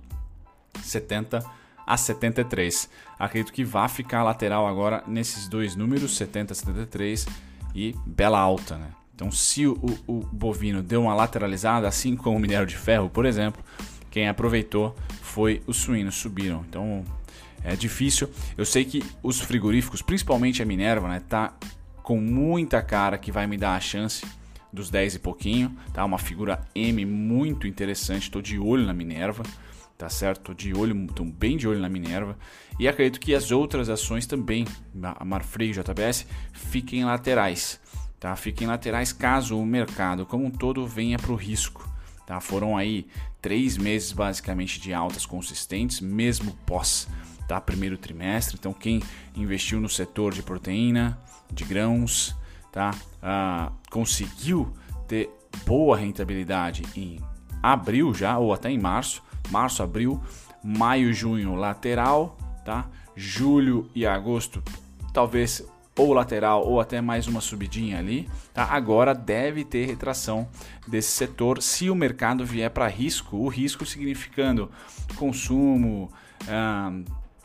70 0.83 1.43
a 1.85 1.97
73. 1.97 2.87
Acredito 3.17 3.51
que 3.51 3.63
vai 3.63 3.89
ficar 3.89 4.21
lateral 4.21 4.67
agora 4.67 5.03
nesses 5.07 5.47
dois 5.47 5.75
números, 5.75 6.15
70 6.15 6.53
a 6.53 6.55
73 6.55 7.27
e 7.73 7.95
bela 8.05 8.39
alta, 8.39 8.77
né? 8.77 8.91
Então, 9.15 9.31
se 9.31 9.65
o, 9.65 9.79
o, 10.05 10.19
bovino 10.31 10.83
deu 10.83 11.01
uma 11.01 11.15
lateralizada, 11.15 11.87
assim 11.87 12.15
como 12.15 12.37
o 12.37 12.39
minério 12.39 12.67
de 12.67 12.75
ferro, 12.75 13.09
por 13.09 13.25
exemplo, 13.25 13.63
quem 14.11 14.27
aproveitou 14.27 14.93
foi 15.21 15.63
os 15.65 15.77
suínos, 15.77 16.15
subiram. 16.15 16.65
Então, 16.67 17.03
é 17.63 17.75
difícil. 17.75 18.29
Eu 18.57 18.65
sei 18.65 18.83
que 18.83 19.01
os 19.23 19.39
frigoríficos, 19.39 20.01
principalmente 20.01 20.61
a 20.61 20.65
Minerva, 20.65 21.07
né, 21.07 21.21
tá 21.27 21.53
com 22.05 22.21
muita 22.21 22.83
cara 22.83 23.17
que 23.17 23.31
vai 23.31 23.47
me 23.47 23.57
dar 23.57 23.75
a 23.75 23.79
chance 23.79 24.23
dos 24.71 24.91
10 24.91 25.15
e 25.15 25.19
pouquinho, 25.19 25.75
tá? 25.91 26.05
Uma 26.05 26.19
figura 26.19 26.61
M 26.75 27.03
muito 27.03 27.67
interessante, 27.67 28.23
estou 28.23 28.43
de 28.43 28.59
olho 28.59 28.85
na 28.85 28.93
Minerva, 28.93 29.41
tá 29.97 30.07
certo? 30.07 30.53
De 30.53 30.71
olho, 30.71 31.07
tô 31.07 31.25
bem 31.25 31.57
de 31.57 31.67
olho 31.67 31.79
na 31.79 31.89
Minerva 31.89 32.37
e 32.79 32.87
acredito 32.87 33.19
que 33.19 33.33
as 33.33 33.49
outras 33.49 33.89
ações 33.89 34.27
também, 34.27 34.65
a 35.03 35.25
Marfrig 35.25 35.73
JBS, 35.73 36.27
fiquem 36.53 37.03
laterais, 37.03 37.79
tá? 38.19 38.35
Fiquem 38.35 38.67
laterais 38.67 39.11
caso 39.11 39.59
o 39.59 39.65
mercado 39.65 40.27
como 40.27 40.45
um 40.45 40.51
todo 40.51 40.85
venha 40.85 41.17
para 41.17 41.31
o 41.31 41.35
risco. 41.35 41.89
Tá? 42.27 42.39
Foram 42.39 42.77
aí 42.77 43.07
três 43.41 43.77
meses 43.77 44.11
basicamente 44.11 44.79
de 44.79 44.93
altas 44.93 45.25
consistentes, 45.25 46.01
mesmo 46.01 46.55
pós 46.67 47.07
tá? 47.47 47.59
primeiro 47.61 47.97
trimestre. 47.97 48.57
Então, 48.59 48.73
quem 48.73 49.01
investiu 49.35 49.79
no 49.79 49.89
setor 49.89 50.33
de 50.33 50.43
proteína, 50.43 51.19
de 51.51 51.63
grãos, 51.63 52.35
tá? 52.71 52.91
Ah, 53.21 53.71
conseguiu 53.89 54.73
ter 55.07 55.29
boa 55.65 55.97
rentabilidade 55.97 56.83
em 56.95 57.19
abril 57.61 58.13
já, 58.13 58.37
ou 58.37 58.53
até 58.53 58.69
em 58.69 58.79
março, 58.79 59.23
março, 59.49 59.81
abril, 59.81 60.21
maio, 60.63 61.13
junho 61.13 61.55
lateral, 61.55 62.37
tá? 62.63 62.87
Julho 63.15 63.89
e 63.95 64.05
agosto 64.05 64.61
talvez 65.13 65.65
ou 65.97 66.11
lateral 66.11 66.67
ou 66.67 66.81
até 66.81 66.99
mais 66.99 67.25
uma 67.25 67.39
subidinha 67.39 67.97
ali, 67.97 68.29
tá? 68.53 68.65
Agora 68.65 69.15
deve 69.15 69.63
ter 69.63 69.85
retração 69.85 70.47
desse 70.85 71.11
setor 71.11 71.61
se 71.61 71.89
o 71.89 71.95
mercado 71.95 72.45
vier 72.45 72.69
para 72.69 72.87
risco, 72.87 73.37
o 73.37 73.47
risco 73.47 73.85
significando 73.85 74.69
consumo, 75.15 76.11
ah, 76.49 76.91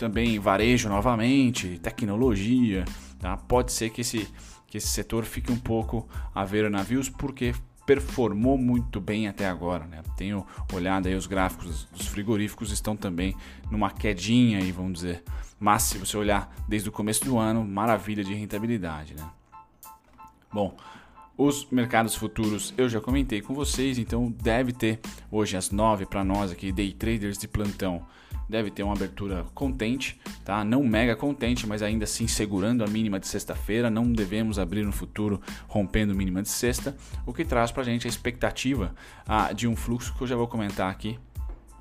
também 0.00 0.38
varejo 0.38 0.88
novamente, 0.88 1.78
tecnologia, 1.78 2.87
tá? 3.19 3.37
Pode 3.37 3.71
ser 3.71 3.90
que 3.90 4.00
esse 4.00 4.26
que 4.66 4.78
esse 4.78 4.87
setor 4.87 5.25
fique 5.25 5.50
um 5.50 5.59
pouco 5.59 6.09
a 6.33 6.45
ver 6.45 6.71
navios 6.71 7.09
porque 7.09 7.52
performou 7.85 8.57
muito 8.57 9.00
bem 9.00 9.26
até 9.26 9.49
agora. 9.49 9.85
Né? 9.85 10.00
Tenho 10.16 10.47
olhado 10.73 11.09
aí 11.09 11.14
os 11.16 11.26
gráficos 11.26 11.88
dos 11.92 12.07
frigoríficos 12.07 12.71
estão 12.71 12.97
também 12.97 13.35
numa 13.69 13.90
quedinha 13.90 14.59
aí, 14.59 14.71
vamos 14.71 14.92
dizer. 14.92 15.25
Mas 15.59 15.83
se 15.83 15.99
você 15.99 16.16
olhar 16.16 16.54
desde 16.69 16.88
o 16.88 16.92
começo 16.92 17.25
do 17.25 17.37
ano, 17.37 17.64
maravilha 17.64 18.23
de 18.23 18.33
rentabilidade. 18.33 19.14
Né? 19.14 19.28
Bom, 20.52 20.76
os 21.37 21.66
mercados 21.69 22.14
futuros 22.14 22.73
eu 22.78 22.88
já 22.88 23.00
comentei 23.00 23.42
com 23.42 23.52
vocês, 23.52 23.99
então 23.99 24.30
deve 24.30 24.73
ter 24.73 25.00
hoje 25.33 25.57
às 25.57 25.73
9 25.73 26.07
para 26.07 26.23
nós 26.23 26.52
aqui, 26.52 26.71
day 26.71 26.92
traders 26.92 27.37
de 27.37 27.49
plantão, 27.49 28.07
deve 28.50 28.71
ter 28.71 28.83
uma 28.83 28.92
abertura 28.95 29.47
contente, 29.54 30.21
tá? 30.45 30.64
Não 30.64 30.83
mega 30.83 31.14
contente, 31.14 31.66
mas 31.66 31.83
ainda 31.83 32.04
assim 32.04 32.26
segurando 32.26 32.85
a 32.85 32.87
mínima 32.87 33.21
de 33.21 33.28
sexta-feira. 33.28 33.88
Não 33.88 34.12
devemos 34.12 34.59
abrir 34.59 34.85
no 34.85 34.92
futuro 34.92 35.40
rompendo 35.69 36.14
mínima 36.14 36.42
de 36.42 36.49
sexta, 36.49 36.97
o 37.25 37.33
que 37.33 37.45
traz 37.45 37.71
para 37.71 37.83
a 37.83 37.85
gente 37.85 38.07
a 38.07 38.11
expectativa 38.11 38.95
ah, 39.26 39.52
de 39.52 39.69
um 39.69 39.76
fluxo 39.76 40.14
que 40.14 40.23
eu 40.23 40.26
já 40.26 40.37
vou 40.37 40.49
comentar 40.49 40.90
aqui, 40.90 41.19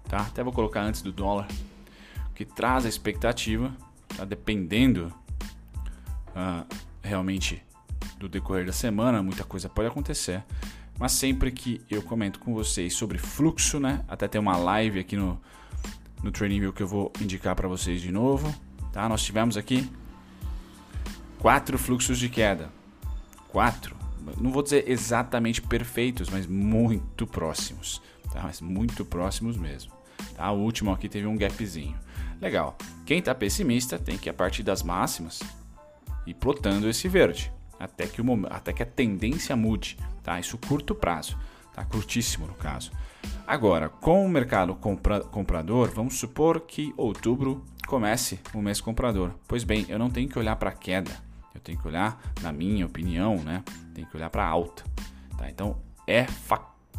tá? 0.08 0.22
Até 0.22 0.44
vou 0.44 0.54
colocar 0.54 0.82
antes 0.82 1.02
do 1.02 1.12
dólar, 1.12 1.48
que 2.36 2.46
traz 2.46 2.86
a 2.86 2.90
expectativa, 2.90 3.76
tá? 4.16 4.24
Dependendo 4.24 5.12
ah, 6.36 6.66
realmente 7.02 7.64
do 8.18 8.30
decorrer 8.30 8.66
da 8.66 8.74
semana, 8.74 9.24
muita 9.24 9.44
coisa 9.44 9.68
pode 9.68 9.88
acontecer. 9.88 10.44
Mas 11.00 11.14
sempre 11.14 11.50
que 11.50 11.82
eu 11.90 12.02
comento 12.02 12.40
com 12.40 12.54
vocês 12.54 12.94
sobre 12.94 13.18
fluxo, 13.18 13.80
né? 13.80 14.04
Até 14.08 14.28
tem 14.28 14.40
uma 14.40 14.58
live 14.58 15.00
aqui 15.00 15.16
no, 15.16 15.40
no 16.24 16.32
Training 16.32 16.72
que 16.72 16.84
eu 16.84 16.88
vou 16.88 17.12
indicar 17.22 17.56
para 17.56 17.68
vocês 17.68 18.02
de 18.02 18.12
novo. 18.12 18.54
Tá? 18.92 19.08
Nós 19.08 19.24
tivemos 19.24 19.58
aqui 19.58 19.90
quatro 21.38 21.78
fluxos 21.78 22.18
de 22.18 22.30
queda. 22.30 22.70
Quatro. 23.50 23.96
Não 24.40 24.52
vou 24.52 24.62
dizer 24.62 24.90
exatamente 24.90 25.62
perfeitos, 25.62 26.30
mas 26.30 26.46
muito 26.46 27.26
próximos. 27.26 28.02
Tá? 28.32 28.44
Mas 28.44 28.62
muito 28.62 29.06
próximos 29.06 29.58
mesmo. 29.58 29.92
Tá? 30.36 30.52
O 30.52 30.60
último 30.60 30.92
aqui 30.92 31.10
teve 31.10 31.26
um 31.28 31.38
gapzinho. 31.38 31.98
Legal. 32.42 32.78
Quem 33.06 33.20
está 33.20 33.34
pessimista 33.34 33.98
tem 33.98 34.18
que, 34.18 34.30
a 34.30 34.34
partir 34.34 34.64
das 34.64 34.84
máximas, 34.84 35.42
ir 36.26 36.34
plotando 36.36 36.88
esse 36.88 37.08
verde 37.08 37.52
até 37.80 38.06
que, 38.06 38.22
o, 38.22 38.26
até 38.50 38.74
que 38.74 38.84
a 38.84 38.86
tendência 38.86 39.56
mude, 39.56 39.98
tá? 40.22 40.40
Isso 40.40 40.58
curto 40.58 40.94
prazo, 40.94 41.38
tá? 41.74 41.84
Curtíssimo 41.86 42.48
no 42.48 42.54
caso. 42.54 42.92
Agora, 43.46 43.90
com 43.90 44.26
o 44.26 44.30
mercado 44.30 44.76
compra, 44.76 45.22
comprador, 45.22 45.92
vamos 45.94 46.20
supor 46.20 46.62
que 46.62 46.94
outubro 46.96 47.66
comece 47.88 48.40
o 48.54 48.62
mês 48.62 48.80
comprador. 48.80 49.32
Pois 49.48 49.64
bem, 49.64 49.86
eu 49.90 49.98
não 49.98 50.10
tenho 50.10 50.30
que 50.30 50.38
olhar 50.38 50.56
para 50.56 50.70
a 50.70 50.74
queda, 50.74 51.12
eu 51.54 51.60
tenho 51.60 51.80
que 51.80 51.88
olhar, 51.88 52.22
na 52.42 52.52
minha 52.52 52.86
opinião, 52.86 53.38
né? 53.38 53.64
Tenho 53.94 54.08
que 54.08 54.16
olhar 54.16 54.30
para 54.30 54.44
a 54.44 54.48
alta, 54.48 54.84
tá? 55.38 55.50
Então 55.50 55.78
é 56.06 56.26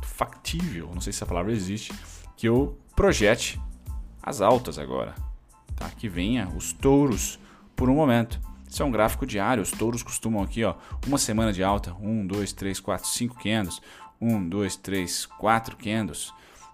factível, 0.02 0.90
não 0.92 1.00
sei 1.00 1.12
se 1.12 1.18
essa 1.18 1.26
palavra 1.26 1.52
existe, 1.52 1.92
que 2.36 2.48
eu 2.48 2.78
projete 2.96 3.60
as 4.22 4.40
altas 4.40 4.78
agora, 4.78 5.14
tá? 5.76 5.88
Que 5.90 6.08
venha 6.08 6.48
os 6.48 6.72
touros 6.72 7.38
por 7.76 7.88
um 7.88 7.94
momento. 7.94 8.40
Isso 8.68 8.82
é 8.82 8.86
um 8.86 8.90
gráfico 8.90 9.26
diário. 9.26 9.62
Os 9.62 9.72
touros 9.72 10.02
costumam 10.02 10.42
aqui, 10.42 10.62
ó, 10.62 10.74
uma 11.06 11.18
semana 11.18 11.52
de 11.52 11.64
alta, 11.64 11.92
1, 12.00 12.26
2, 12.26 12.52
3, 12.52 12.78
4, 12.78 13.08
5 13.08 13.42
candles, 13.42 13.82
1, 14.20 14.48
2, 14.48 14.76
3, 14.76 15.26
4 15.26 15.76
candles, 15.76 16.32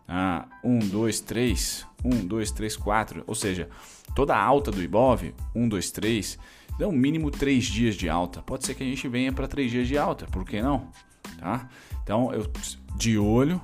ah, 0.09 0.47
1, 0.63 0.79
2, 0.81 1.21
3, 1.21 1.87
1, 2.05 2.27
2, 2.27 2.51
3, 2.51 2.77
4, 2.77 3.25
ou 3.27 3.35
seja, 3.35 3.69
toda 4.15 4.35
a 4.35 4.43
alta 4.43 4.71
do 4.71 4.83
Ibov, 4.83 5.33
1, 5.55 5.69
2, 5.69 5.91
3, 5.91 6.39
dá 6.79 6.89
um 6.89 6.93
mínimo 6.93 7.31
3 7.31 7.65
dias 7.65 7.95
de 7.95 8.09
alta. 8.09 8.43
Pode 8.43 8.67
ser 8.67 8.75
que 8.75 8.83
a 8.83 8.87
gente 8.87 9.09
venha 9.09 9.33
para 9.33 9.49
3 9.49 9.71
dias 9.71 9.89
de 9.89 9.97
alta, 9.97 10.27
por 10.27 10.45
que 10.45 10.61
não? 10.61 10.91
Tá? 11.39 11.69
Então, 12.03 12.33
eu 12.33 12.51
de 12.97 13.19
olho 13.19 13.61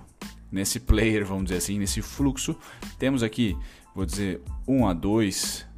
nesse 0.50 0.78
player, 0.78 1.24
vamos 1.24 1.44
dizer 1.44 1.56
assim, 1.56 1.78
nesse 1.78 2.02
fluxo, 2.02 2.56
temos 2.98 3.22
aqui, 3.22 3.56
vou 3.94 4.04
dizer, 4.04 4.42
1 4.66 4.86
a 4.86 4.92
2, 4.92 5.72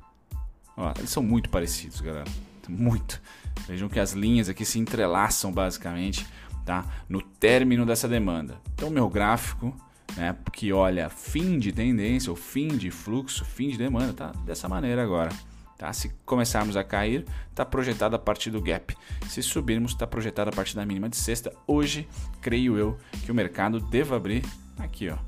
Ó, 0.76 0.92
eles 0.99 1.11
são 1.11 1.23
muito 1.23 1.49
parecidos, 1.49 2.00
galera. 2.00 2.28
Muito. 2.68 3.20
Vejam 3.66 3.88
que 3.88 4.00
as 4.00 4.12
linhas 4.12 4.49
aqui 4.49 4.64
se 4.64 4.78
entrelaçam 4.78 5.52
basicamente 5.52 6.26
tá? 6.64 6.85
no 7.09 7.21
término 7.21 7.85
dessa 7.85 8.09
demanda. 8.09 8.61
Então, 8.75 8.90
meu 8.90 9.09
gráfico, 9.09 9.75
né, 10.16 10.37
que 10.52 10.73
olha 10.73 11.09
fim 11.09 11.59
de 11.59 11.73
tendência, 11.73 12.30
ou 12.30 12.37
fim 12.37 12.68
de 12.68 12.90
fluxo, 12.90 13.44
fim 13.44 13.68
de 13.68 13.78
demanda, 13.78 14.12
tá 14.12 14.33
dessa 14.44 14.68
maneira 14.68 15.02
agora. 15.02 15.30
Tá? 15.76 15.92
Se 15.92 16.11
começarmos 16.25 16.76
a 16.76 16.85
cair, 16.85 17.25
está 17.50 17.64
projetado 17.64 18.14
a 18.14 18.18
partir 18.18 18.50
do 18.50 18.61
gap. 18.61 18.97
Se 19.28 19.42
subirmos, 19.42 19.92
está 19.92 20.06
projetado 20.06 20.50
a 20.50 20.52
partir 20.52 20.76
da 20.76 20.87
mínima 20.87 21.09
de 21.09 21.16
sexta. 21.16 21.52
Hoje, 21.66 22.09
creio 22.40 22.78
eu 22.78 22.97
que 23.25 23.33
o 23.33 23.35
mercado 23.35 23.80
deva 23.80 24.16
abrir 24.16 24.44
aqui, 24.78 25.11
ó. 25.11 25.18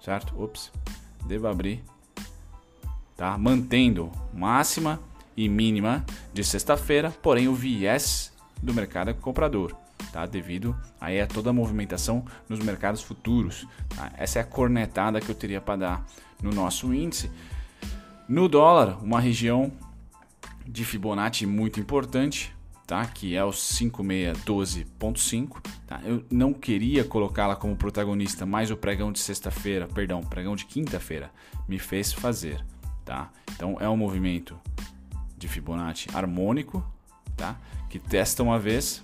Certo? 0.00 0.40
Ops. 0.40 0.70
Deva 1.26 1.50
abrir 1.50 1.82
tá? 3.16 3.36
mantendo 3.38 4.12
máxima 4.32 5.00
e 5.36 5.48
mínima 5.48 6.04
de 6.32 6.44
sexta-feira, 6.44 7.10
porém 7.22 7.48
o 7.48 7.54
viés 7.54 8.32
do 8.62 8.72
mercado 8.72 9.10
é 9.10 9.14
comprador, 9.14 9.74
tá? 10.16 10.26
devido 10.26 10.76
aí 11.00 11.20
a 11.20 11.26
toda 11.26 11.50
a 11.50 11.52
movimentação 11.52 12.24
nos 12.48 12.60
mercados 12.60 13.02
futuros. 13.02 13.66
Tá? 13.94 14.10
Essa 14.16 14.38
é 14.38 14.42
a 14.42 14.44
cornetada 14.44 15.20
que 15.20 15.28
eu 15.28 15.34
teria 15.34 15.60
para 15.60 15.76
dar 15.76 16.06
no 16.42 16.50
nosso 16.50 16.94
índice. 16.94 17.30
No 18.28 18.48
dólar, 18.48 18.98
uma 19.02 19.20
região 19.20 19.70
de 20.66 20.84
Fibonacci 20.84 21.46
muito 21.46 21.78
importante, 21.78 22.52
tá? 22.86 23.06
que 23.06 23.36
é 23.36 23.44
o 23.44 23.50
5612.5. 23.50 25.62
Tá? 25.86 26.00
Eu 26.04 26.24
não 26.30 26.52
queria 26.52 27.04
colocá-la 27.04 27.56
como 27.56 27.76
protagonista, 27.76 28.46
mas 28.46 28.70
o 28.70 28.76
pregão 28.76 29.12
de 29.12 29.18
sexta-feira, 29.18 29.86
perdão, 29.86 30.22
pregão 30.22 30.56
de 30.56 30.64
quinta-feira, 30.64 31.30
me 31.68 31.78
fez 31.78 32.10
fazer 32.12 32.64
tá? 33.06 33.30
Então 33.54 33.78
é 33.80 33.88
um 33.88 33.96
movimento 33.96 34.58
de 35.38 35.48
Fibonacci 35.48 36.08
harmônico, 36.12 36.84
tá? 37.34 37.56
Que 37.88 37.98
testa 37.98 38.42
uma 38.42 38.58
vez, 38.58 39.02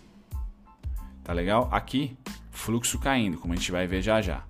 tá 1.23 1.33
legal? 1.33 1.69
Aqui 1.71 2.17
fluxo 2.50 2.99
caindo, 2.99 3.38
como 3.38 3.52
a 3.52 3.57
gente 3.57 3.73
vai 3.73 3.87
ver 3.87 4.02
já 4.02 4.21
já. 4.21 4.45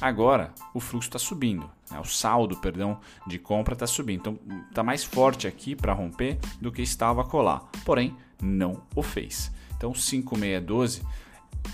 Agora 0.00 0.52
o 0.74 0.80
fluxo 0.80 1.08
está 1.08 1.18
subindo, 1.18 1.70
né? 1.90 1.98
o 1.98 2.04
saldo, 2.04 2.56
perdão, 2.56 3.00
de 3.26 3.38
compra 3.38 3.74
está 3.74 3.86
subindo. 3.86 4.20
Então 4.20 4.38
está 4.68 4.82
mais 4.82 5.04
forte 5.04 5.46
aqui 5.46 5.74
para 5.74 5.92
romper 5.92 6.38
do 6.60 6.70
que 6.70 6.82
estava 6.82 7.24
colar. 7.24 7.60
Porém 7.84 8.16
não 8.42 8.82
o 8.94 9.02
fez. 9.02 9.50
Então 9.76 9.94
5612 9.94 11.02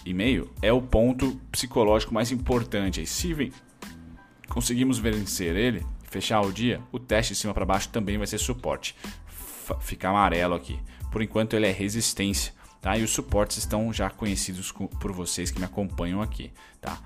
e 0.04 0.14
meio 0.14 0.50
é 0.62 0.72
o 0.72 0.80
ponto 0.80 1.38
psicológico 1.50 2.14
mais 2.14 2.30
importante. 2.30 3.00
Aí, 3.00 3.06
se 3.06 3.52
conseguimos 4.48 4.98
vencer 4.98 5.56
ele, 5.56 5.84
fechar 6.04 6.40
o 6.42 6.52
dia, 6.52 6.80
o 6.90 6.98
teste 6.98 7.32
de 7.32 7.38
cima 7.38 7.54
para 7.54 7.64
baixo 7.64 7.88
também 7.88 8.18
vai 8.18 8.26
ser 8.26 8.38
suporte. 8.38 8.94
F 9.26 9.74
fica 9.80 10.08
amarelo 10.08 10.54
aqui. 10.54 10.78
Por 11.10 11.22
enquanto 11.22 11.54
ele 11.54 11.66
é 11.66 11.72
resistência, 11.72 12.52
tá? 12.82 12.98
E 12.98 13.04
os 13.04 13.10
suportes 13.10 13.56
estão 13.56 13.92
já 13.92 14.10
conhecidos 14.10 14.72
por 15.00 15.12
vocês 15.12 15.50
que 15.50 15.58
me 15.58 15.64
acompanham 15.64 16.20
aqui, 16.20 16.52
tá? 16.80 16.98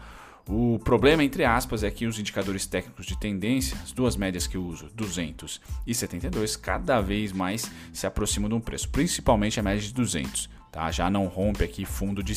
O 0.48 0.78
problema, 0.78 1.22
entre 1.24 1.44
aspas, 1.44 1.82
é 1.82 1.90
que 1.90 2.06
os 2.06 2.18
indicadores 2.18 2.66
técnicos 2.66 3.04
de 3.04 3.18
tendência, 3.18 3.76
as 3.82 3.92
duas 3.92 4.16
médias 4.16 4.46
que 4.46 4.56
eu 4.56 4.64
uso, 4.64 4.88
200 4.94 5.60
e 5.86 5.92
72, 5.92 6.56
cada 6.56 7.00
vez 7.00 7.32
mais 7.32 7.70
se 7.92 8.06
aproximam 8.06 8.48
de 8.48 8.54
um 8.54 8.60
preço, 8.60 8.88
principalmente 8.88 9.58
a 9.60 9.62
média 9.62 9.82
de 9.82 9.92
200, 9.92 10.48
tá? 10.72 10.90
Já 10.90 11.10
não 11.10 11.26
rompe 11.26 11.62
aqui 11.62 11.84
fundo 11.84 12.22
de 12.22 12.34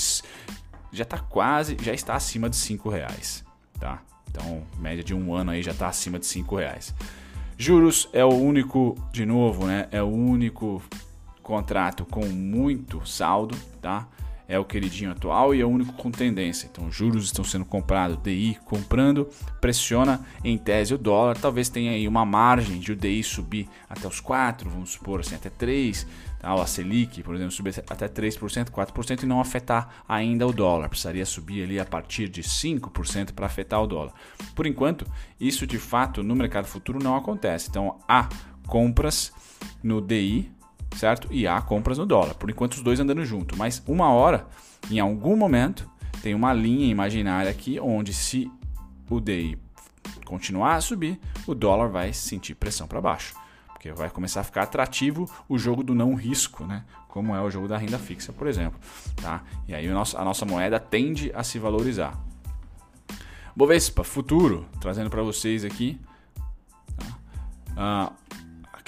já 0.92 1.04
está 1.04 1.20
quase, 1.20 1.78
já 1.82 1.94
está 1.94 2.16
acima 2.16 2.50
de 2.50 2.56
5 2.56 2.90
reais, 2.90 3.46
tá? 3.80 4.02
Então, 4.28 4.64
média 4.80 5.04
de 5.04 5.14
um 5.14 5.34
ano 5.34 5.52
aí 5.52 5.62
já 5.62 5.72
está 5.72 5.88
acima 5.88 6.18
de 6.18 6.26
5 6.26 6.56
reais. 6.56 6.96
Juros 7.58 8.10
é 8.12 8.26
o 8.26 8.34
único, 8.34 8.98
de 9.12 9.26
novo, 9.26 9.68
né? 9.68 9.88
É 9.92 10.02
o 10.02 10.08
único 10.08 10.82
contrato 11.50 12.06
com 12.06 12.28
muito 12.28 13.04
saldo, 13.08 13.58
tá? 13.82 14.08
é 14.50 14.58
o 14.58 14.66
queridinho 14.66 15.12
atual 15.12 15.54
e 15.54 15.62
é 15.62 15.66
o 15.66 15.70
único 15.70 15.94
com 15.94 16.10
tendência. 16.10 16.68
Então, 16.72 16.92
juros 16.92 17.26
estão 17.26 17.46
sendo 17.46 17.66
comprados, 17.66 18.18
DI 18.18 18.58
comprando, 18.66 19.30
pressiona 19.62 20.26
em 20.44 20.58
tese 20.58 20.92
o 20.92 20.98
dólar. 20.98 21.38
Talvez 21.38 21.70
tenha 21.70 21.92
aí 21.92 22.08
uma 22.08 22.26
margem 22.26 22.80
de 22.80 22.92
o 22.92 22.96
DI 22.96 23.22
subir 23.24 23.70
até 23.88 24.08
os 24.08 24.20
4, 24.20 24.68
vamos 24.68 24.90
supor 24.90 25.20
assim, 25.20 25.36
até 25.36 25.52
3, 25.52 26.08
tá? 26.40 26.52
a 26.52 26.66
Selic, 26.66 27.22
por 27.22 27.36
exemplo, 27.36 27.52
subir 27.52 27.76
até 27.88 28.08
3%, 28.08 28.72
4% 28.72 29.22
e 29.22 29.26
não 29.28 29.40
afetar 29.40 30.04
ainda 30.08 30.48
o 30.48 30.52
dólar. 30.52 30.90
Precisaria 30.90 31.28
subir 31.28 31.64
ali 31.64 31.80
a 31.80 31.86
partir 31.86 32.28
de 32.28 32.42
5% 32.42 33.34
para 33.34 33.46
afetar 33.46 33.84
o 33.84 33.88
dólar. 33.88 34.14
Por 34.56 34.66
enquanto, 34.66 35.06
isso 35.40 35.68
de 35.68 35.78
fato 35.78 36.24
no 36.24 36.36
mercado 36.36 36.66
futuro 36.66 36.98
não 37.02 37.16
acontece. 37.16 37.70
Então, 37.70 38.00
há 38.08 38.28
compras 38.66 39.32
no 39.84 40.02
DI 40.02 40.52
certo? 40.96 41.28
E 41.32 41.48
há 41.48 41.62
compras 41.62 41.98
no 41.98 42.06
dólar. 42.06 42.36
Por 42.36 42.50
enquanto 42.50 42.74
os 42.74 42.82
dois 42.82 43.00
andando 43.00 43.24
junto, 43.26 43.58
mas 43.58 43.82
uma 43.88 44.12
hora, 44.12 44.48
em 44.90 45.00
algum 45.00 45.36
momento, 45.36 45.90
tem 46.22 46.34
uma 46.34 46.54
linha 46.54 46.88
imaginária 46.88 47.50
aqui 47.50 47.80
onde 47.80 48.14
se 48.14 48.52
o 49.10 49.20
DI 49.20 49.58
continuar 50.26 50.76
a 50.76 50.82
subir, 50.82 51.20
o 51.48 51.56
dólar 51.56 51.88
vai 51.88 52.14
sentir 52.14 52.56
pressão 52.56 52.88
para 52.88 53.02
baixo, 53.02 53.36
porque 53.68 53.92
vai 53.92 54.10
começar 54.10 54.42
a 54.42 54.44
ficar 54.44 54.64
atrativo 54.64 55.30
o 55.48 55.58
jogo 55.58 55.84
do 55.84 55.96
não 55.96 56.14
risco, 56.14 56.66
né? 56.66 56.84
Como 57.08 57.34
é 57.36 57.42
o 57.42 57.50
jogo 57.50 57.68
da 57.68 57.78
renda 57.78 57.98
fixa, 57.98 58.32
por 58.32 58.46
exemplo, 58.46 58.80
tá? 59.16 59.44
E 59.68 59.74
aí 59.74 59.88
a 59.88 60.24
nossa 60.24 60.46
moeda 60.46 60.80
tende 60.80 61.32
a 61.34 61.44
se 61.44 61.58
valorizar. 61.58 62.16
Bovespa, 63.56 64.04
futuro, 64.04 64.66
trazendo 64.80 65.10
para 65.10 65.24
vocês 65.24 65.66
aqui. 65.66 66.00
Tá? 67.76 68.12
Uh, 68.12 68.39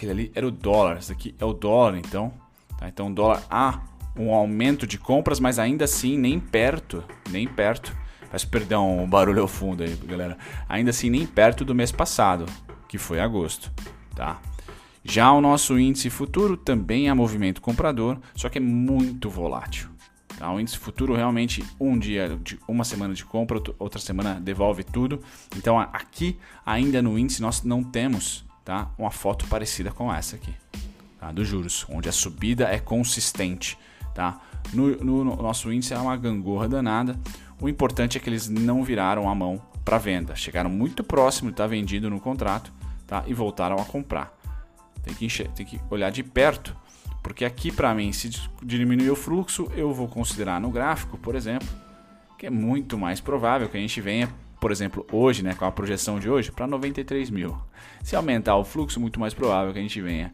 Aquele 0.01 0.11
ali 0.13 0.31
era 0.33 0.47
o 0.47 0.49
dólar, 0.49 0.97
esse 0.97 1.11
aqui 1.11 1.35
é 1.37 1.45
o 1.45 1.53
dólar, 1.53 1.95
então. 1.95 2.33
Tá? 2.75 2.87
Então 2.89 3.13
dólar 3.13 3.43
há 3.51 3.81
um 4.17 4.33
aumento 4.33 4.87
de 4.87 4.97
compras, 4.97 5.39
mas 5.39 5.59
ainda 5.59 5.85
assim 5.85 6.17
nem 6.17 6.39
perto, 6.39 7.03
nem 7.29 7.47
perto. 7.47 7.95
Peço 8.31 8.47
perdão 8.47 9.03
o 9.03 9.05
barulho 9.05 9.43
ao 9.43 9.47
fundo 9.47 9.83
aí, 9.83 9.95
galera. 9.97 10.39
Ainda 10.67 10.89
assim 10.89 11.11
nem 11.11 11.27
perto 11.27 11.63
do 11.63 11.75
mês 11.75 11.91
passado, 11.91 12.47
que 12.87 12.97
foi 12.97 13.19
agosto, 13.19 13.71
tá? 14.15 14.41
Já 15.03 15.31
o 15.31 15.39
nosso 15.39 15.77
índice 15.77 16.09
futuro 16.09 16.57
também 16.57 17.07
é 17.07 17.13
movimento 17.13 17.61
comprador, 17.61 18.17
só 18.33 18.49
que 18.49 18.57
é 18.57 18.61
muito 18.61 19.29
volátil. 19.29 19.87
Tá? 20.35 20.51
O 20.51 20.59
índice 20.59 20.79
futuro 20.79 21.13
realmente 21.13 21.63
um 21.79 21.99
dia, 21.99 22.39
uma 22.67 22.83
semana 22.83 23.13
de 23.13 23.23
compra, 23.23 23.61
outra 23.77 24.01
semana 24.01 24.39
devolve 24.39 24.83
tudo. 24.83 25.21
Então 25.55 25.79
aqui 25.79 26.39
ainda 26.65 27.03
no 27.03 27.19
índice 27.19 27.39
nós 27.39 27.61
não 27.61 27.83
temos 27.83 28.49
tá? 28.63 28.89
uma 28.97 29.11
foto 29.11 29.47
parecida 29.47 29.91
com 29.91 30.13
essa 30.13 30.35
aqui, 30.35 30.53
tá? 31.19 31.31
dos 31.31 31.47
juros, 31.47 31.85
onde 31.89 32.09
a 32.09 32.11
subida 32.11 32.65
é 32.65 32.79
consistente. 32.79 33.77
Tá? 34.13 34.41
No, 34.73 34.89
no, 34.97 35.23
no 35.23 35.35
nosso 35.37 35.71
índice 35.71 35.93
é 35.93 35.97
uma 35.97 36.17
gangorra 36.17 36.67
danada. 36.67 37.17
O 37.59 37.69
importante 37.69 38.17
é 38.17 38.21
que 38.21 38.29
eles 38.29 38.49
não 38.49 38.83
viraram 38.83 39.29
a 39.29 39.35
mão 39.35 39.61
para 39.85 39.97
venda, 39.97 40.35
chegaram 40.35 40.69
muito 40.69 41.03
próximo 41.03 41.49
de 41.49 41.53
estar 41.53 41.63
tá 41.63 41.67
vendido 41.67 42.09
no 42.09 42.19
contrato 42.19 42.71
tá? 43.07 43.23
e 43.27 43.33
voltaram 43.33 43.77
a 43.77 43.85
comprar. 43.85 44.37
Tem 45.03 45.13
que, 45.13 45.27
tem 45.49 45.65
que 45.65 45.79
olhar 45.89 46.11
de 46.11 46.23
perto, 46.23 46.75
porque 47.23 47.43
aqui 47.45 47.71
para 47.71 47.93
mim, 47.93 48.11
se 48.11 48.29
diminuir 48.61 49.09
o 49.09 49.15
fluxo, 49.15 49.71
eu 49.75 49.93
vou 49.93 50.07
considerar 50.07 50.59
no 50.61 50.69
gráfico, 50.69 51.17
por 51.17 51.35
exemplo, 51.35 51.67
que 52.37 52.45
é 52.45 52.49
muito 52.49 52.97
mais 52.97 53.19
provável 53.19 53.67
que 53.69 53.77
a 53.77 53.79
gente 53.79 53.99
venha 54.01 54.29
por 54.61 54.71
exemplo, 54.71 55.05
hoje, 55.11 55.41
né, 55.41 55.55
com 55.55 55.65
a 55.65 55.71
projeção 55.71 56.19
de 56.19 56.29
hoje, 56.29 56.51
para 56.51 56.67
93 56.67 57.31
mil. 57.31 57.57
Se 58.03 58.15
aumentar 58.15 58.55
o 58.57 58.63
fluxo, 58.63 58.99
muito 58.99 59.19
mais 59.19 59.33
provável 59.33 59.73
que 59.73 59.79
a 59.79 59.81
gente 59.81 59.99
venha 59.99 60.31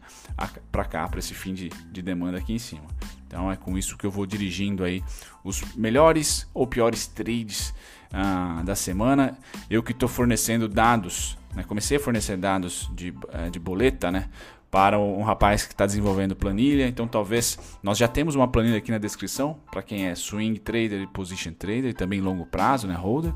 para 0.70 0.84
cá, 0.84 1.08
para 1.08 1.18
esse 1.18 1.32
fim 1.32 1.54
de, 1.54 1.70
de 1.90 2.02
demanda 2.02 2.36
aqui 2.36 2.52
em 2.52 2.58
cima. 2.58 2.84
Então 3.26 3.50
é 3.50 3.56
com 3.56 3.76
isso 3.78 3.96
que 3.96 4.04
eu 4.04 4.10
vou 4.10 4.26
dirigindo 4.26 4.84
aí 4.84 5.02
os 5.42 5.62
melhores 5.74 6.46
ou 6.52 6.66
piores 6.66 7.06
trades 7.06 7.74
ah, 8.12 8.62
da 8.66 8.74
semana. 8.74 9.38
Eu 9.70 9.82
que 9.82 9.92
estou 9.92 10.08
fornecendo 10.08 10.68
dados, 10.68 11.38
né, 11.54 11.62
comecei 11.62 11.96
a 11.96 12.00
fornecer 12.00 12.36
dados 12.36 12.90
de, 12.94 13.14
eh, 13.32 13.48
de 13.48 13.58
boleta, 13.58 14.10
né? 14.10 14.28
para 14.70 14.98
um 14.98 15.22
rapaz 15.22 15.66
que 15.66 15.72
está 15.72 15.86
desenvolvendo 15.86 16.36
planilha. 16.36 16.86
Então, 16.86 17.08
talvez 17.08 17.58
nós 17.82 17.96
já 17.96 18.06
temos 18.06 18.34
uma 18.34 18.46
planilha 18.46 18.78
aqui 18.78 18.90
na 18.90 18.98
descrição 18.98 19.58
para 19.70 19.82
quem 19.82 20.06
é 20.06 20.14
swing 20.14 20.58
trader 20.58 21.00
e 21.02 21.06
position 21.06 21.52
trader 21.52 21.86
e 21.86 21.94
também 21.94 22.20
longo 22.20 22.44
prazo, 22.44 22.86
né, 22.86 22.94
holder. 22.94 23.32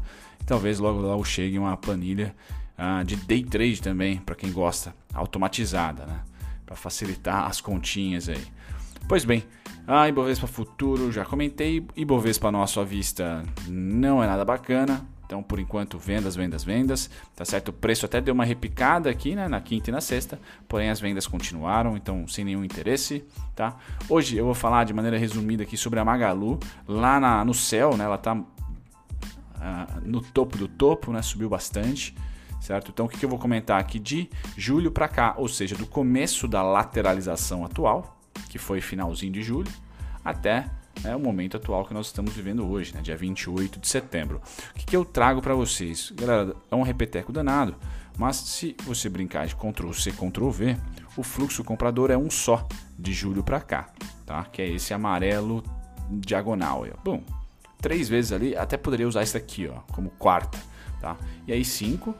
Talvez 0.47 0.79
logo 0.79 1.01
logo 1.01 1.25
chegue 1.25 1.59
uma 1.59 1.77
planilha 1.77 2.35
uh, 2.79 3.05
de 3.05 3.17
day 3.17 3.45
trade 3.45 3.81
também, 3.81 4.19
para 4.19 4.35
quem 4.35 4.53
gosta, 4.53 4.95
automatizada, 5.15 6.07
né? 6.07 6.21
Para 6.67 6.77
facilitar 6.77 7.47
as 7.47 7.61
continhas 7.61 8.29
aí. 8.29 8.45
Pois 9.09 9.25
bem, 9.25 9.45
a 9.87 10.09
Ibovespa 10.09 10.47
Futuro 10.47 11.11
já 11.11 11.25
comentei, 11.25 11.85
Ibovespa 11.97 12.51
nosso 12.51 12.81
à 12.81 12.85
vista 12.85 13.43
não 13.69 14.23
é 14.23 14.27
nada 14.27 14.45
bacana. 14.45 15.07
Então, 15.33 15.43
por 15.43 15.59
enquanto, 15.59 15.99
vendas, 15.99 16.37
vendas, 16.37 16.63
vendas. 16.63 17.09
Tá 17.35 17.43
certo? 17.43 17.71
O 17.71 17.73
preço 17.73 18.05
até 18.05 18.21
deu 18.21 18.35
uma 18.35 18.45
repicada 18.45 19.09
aqui, 19.09 19.35
né? 19.35 19.49
Na 19.49 19.63
quinta 19.63 19.89
e 19.89 19.93
na 19.93 20.03
sexta. 20.03 20.39
Porém, 20.69 20.91
as 20.91 21.01
vendas 21.01 21.27
continuaram, 21.27 21.97
então 21.97 22.29
sem 22.29 22.45
nenhum 22.45 22.63
interesse, 22.63 23.25
tá? 23.57 23.75
Hoje 24.11 24.37
eu 24.37 24.45
vou 24.45 24.53
falar 24.53 24.85
de 24.85 24.93
maneira 24.93 25.17
resumida 25.17 25.63
aqui 25.63 25.75
sobre 25.75 25.99
a 25.99 26.05
Magalu. 26.05 26.61
Lá 26.87 27.19
na, 27.19 27.43
no 27.47 27.55
céu, 27.55 27.97
né? 27.97 28.05
Ela 28.05 28.19
tá 28.19 28.45
no 30.03 30.21
topo 30.21 30.57
do 30.57 30.69
topo, 30.69 31.13
né? 31.13 31.23
Subiu 31.23 31.49
bastante, 31.49 32.15
certo? 32.61 32.91
Então 32.93 33.07
o 33.07 33.09
que, 33.09 33.19
que 33.19 33.25
eu 33.25 33.29
vou 33.29 33.39
comentar 33.39 33.81
aqui 33.81 33.99
de 33.99 34.29
julho 34.57 34.91
para 34.91 35.09
cá, 35.09 35.35
ou 35.37 35.49
seja, 35.49 35.77
do 35.77 35.87
começo 35.87 36.47
da 36.49 36.63
lateralização 36.63 37.65
atual, 37.65 38.21
que 38.49 38.59
foi 38.59 38.81
finalzinho 38.81 39.33
de 39.33 39.43
julho, 39.43 39.71
até 40.25 40.71
né, 41.03 41.17
o 41.17 41.21
momento 41.21 41.57
atual 41.57 41.85
que 41.85 41.95
nós 41.95 42.07
estamos 42.07 42.33
vivendo 42.33 42.69
hoje, 42.69 42.95
né, 42.95 43.01
dia 43.01 43.17
28 43.17 43.81
de 43.81 43.89
setembro. 43.89 44.41
O 44.71 44.79
que, 44.79 44.87
que 44.87 44.97
eu 44.97 45.05
trago 45.05 45.41
para 45.41 45.55
vocês? 45.55 46.13
Galera, 46.15 46.55
é 46.71 46.75
um 46.75 46.83
repeteco 46.83 47.33
danado, 47.33 47.77
mas 48.17 48.37
se 48.37 48.77
você 48.85 49.09
brincar 49.09 49.47
de 49.47 49.57
Ctrl 49.57 49.93
C, 49.93 50.13
Ctrl 50.13 50.51
V, 50.51 50.77
o 51.17 51.23
fluxo 51.23 51.65
comprador 51.65 52.11
é 52.11 52.17
um 52.17 52.31
só 52.31 52.67
de 52.99 53.13
julho 53.13 53.43
para 53.43 53.61
cá, 53.61 53.89
tá? 54.25 54.45
que 54.45 54.63
é 54.63 54.69
esse 54.69 54.95
amarelo 54.95 55.63
diagonal. 56.11 56.87
Bom, 57.03 57.23
três 57.83 58.09
vezes 58.09 58.33
ali, 58.33 58.57
até 58.57 58.77
poderia 58.79 59.07
usar 59.07 59.25
isso 59.25 59.37
aqui, 59.37 59.69
ó, 59.69 59.81
como 59.93 60.09
quarta, 60.11 60.57
tá? 61.01 61.17
E 61.47 61.53
aí 61.53 61.65
cinco, 61.65 62.15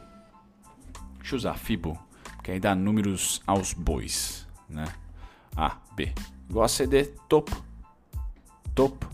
deixa 1.17 1.33
eu 1.33 1.37
usar 1.37 1.53
Fibo, 1.55 1.97
que 2.43 2.51
aí 2.51 2.59
dá 2.59 2.75
números 2.75 3.41
aos 3.47 3.73
bois, 3.73 4.45
né? 4.69 4.85
A, 5.55 5.77
B, 5.95 6.11
igual 6.49 6.65
a 6.65 6.67
CD, 6.67 7.05
topo, 7.29 7.63
topo, 8.75 9.09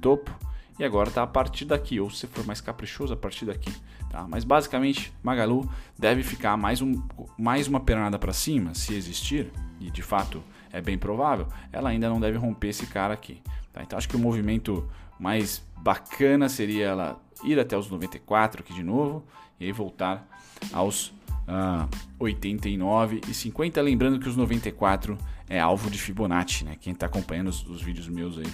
topo, 0.00 0.36
e 0.78 0.84
agora 0.84 1.10
tá 1.10 1.22
a 1.22 1.26
partir 1.26 1.64
daqui, 1.64 2.00
ou 2.00 2.10
se 2.10 2.26
for 2.26 2.44
mais 2.44 2.60
caprichoso, 2.60 3.14
a 3.14 3.16
partir 3.16 3.44
daqui, 3.44 3.72
tá? 4.10 4.26
Mas 4.28 4.42
basicamente, 4.42 5.12
Magalu 5.22 5.70
deve 5.96 6.24
ficar 6.24 6.56
mais, 6.56 6.82
um, 6.82 7.00
mais 7.38 7.68
uma 7.68 7.78
pernada 7.78 8.18
para 8.18 8.32
cima, 8.32 8.74
se 8.74 8.94
existir, 8.94 9.52
e 9.78 9.90
de 9.90 10.02
fato 10.02 10.42
é 10.72 10.80
bem 10.80 10.98
provável, 10.98 11.46
ela 11.72 11.90
ainda 11.90 12.08
não 12.08 12.18
deve 12.18 12.36
romper 12.36 12.68
esse 12.68 12.86
cara 12.86 13.14
aqui. 13.14 13.40
Tá? 13.72 13.82
Então 13.82 13.96
acho 13.96 14.08
que 14.08 14.16
o 14.16 14.18
movimento 14.18 14.88
mais 15.20 15.62
bacana 15.76 16.48
seria 16.48 16.86
ela 16.86 17.22
ir 17.44 17.60
até 17.60 17.76
os 17.76 17.90
94 17.90 18.62
aqui 18.62 18.72
de 18.72 18.82
novo 18.82 19.24
e 19.58 19.66
aí 19.66 19.72
voltar 19.72 20.26
aos 20.72 21.08
uh, 21.08 21.88
89 22.18 23.20
e 23.28 23.34
50. 23.34 23.80
Lembrando 23.82 24.18
que 24.18 24.28
os 24.28 24.36
94 24.36 25.16
é 25.48 25.60
alvo 25.60 25.90
de 25.90 25.98
Fibonacci, 25.98 26.64
né? 26.64 26.76
Quem 26.80 26.92
está 26.92 27.06
acompanhando 27.06 27.48
os, 27.48 27.66
os, 27.66 27.82
vídeos 27.82 28.08
meus 28.08 28.38
aí 28.38 28.50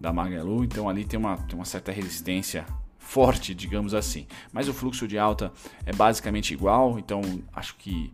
da 0.00 0.12
Magalu, 0.12 0.64
então 0.64 0.88
ali 0.88 1.04
tem 1.04 1.18
uma, 1.18 1.36
tem 1.36 1.54
uma 1.54 1.64
certa 1.64 1.92
resistência 1.92 2.66
forte, 2.98 3.54
digamos 3.54 3.94
assim. 3.94 4.26
Mas 4.52 4.68
o 4.68 4.74
fluxo 4.74 5.06
de 5.06 5.18
alta 5.18 5.52
é 5.84 5.92
basicamente 5.92 6.52
igual, 6.52 6.98
então 6.98 7.20
acho 7.52 7.76
que 7.76 8.12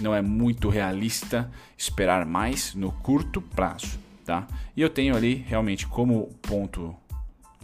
não 0.00 0.14
é 0.14 0.20
muito 0.20 0.68
realista 0.68 1.50
esperar 1.76 2.26
mais 2.26 2.74
no 2.74 2.92
curto 2.92 3.40
prazo, 3.40 3.98
tá? 4.24 4.46
E 4.76 4.80
eu 4.80 4.90
tenho 4.90 5.16
ali 5.16 5.34
realmente 5.34 5.86
como 5.86 6.26
ponto 6.42 6.94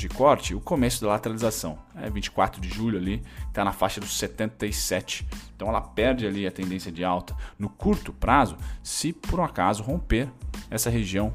de 0.00 0.08
corte, 0.08 0.54
o 0.54 0.60
começo 0.60 1.00
da 1.00 1.08
lateralização. 1.08 1.78
É 1.94 2.08
24 2.08 2.60
de 2.60 2.68
julho 2.68 2.98
ali, 2.98 3.22
está 3.48 3.64
na 3.64 3.72
faixa 3.72 4.00
dos 4.00 4.16
77. 4.16 5.26
Então 5.54 5.68
ela 5.68 5.80
perde 5.80 6.26
ali 6.26 6.46
a 6.46 6.50
tendência 6.50 6.90
de 6.90 7.04
alta 7.04 7.36
no 7.58 7.68
curto 7.68 8.12
prazo, 8.12 8.56
se 8.82 9.12
por 9.12 9.38
um 9.38 9.44
acaso 9.44 9.82
romper 9.82 10.28
essa 10.70 10.88
região, 10.88 11.32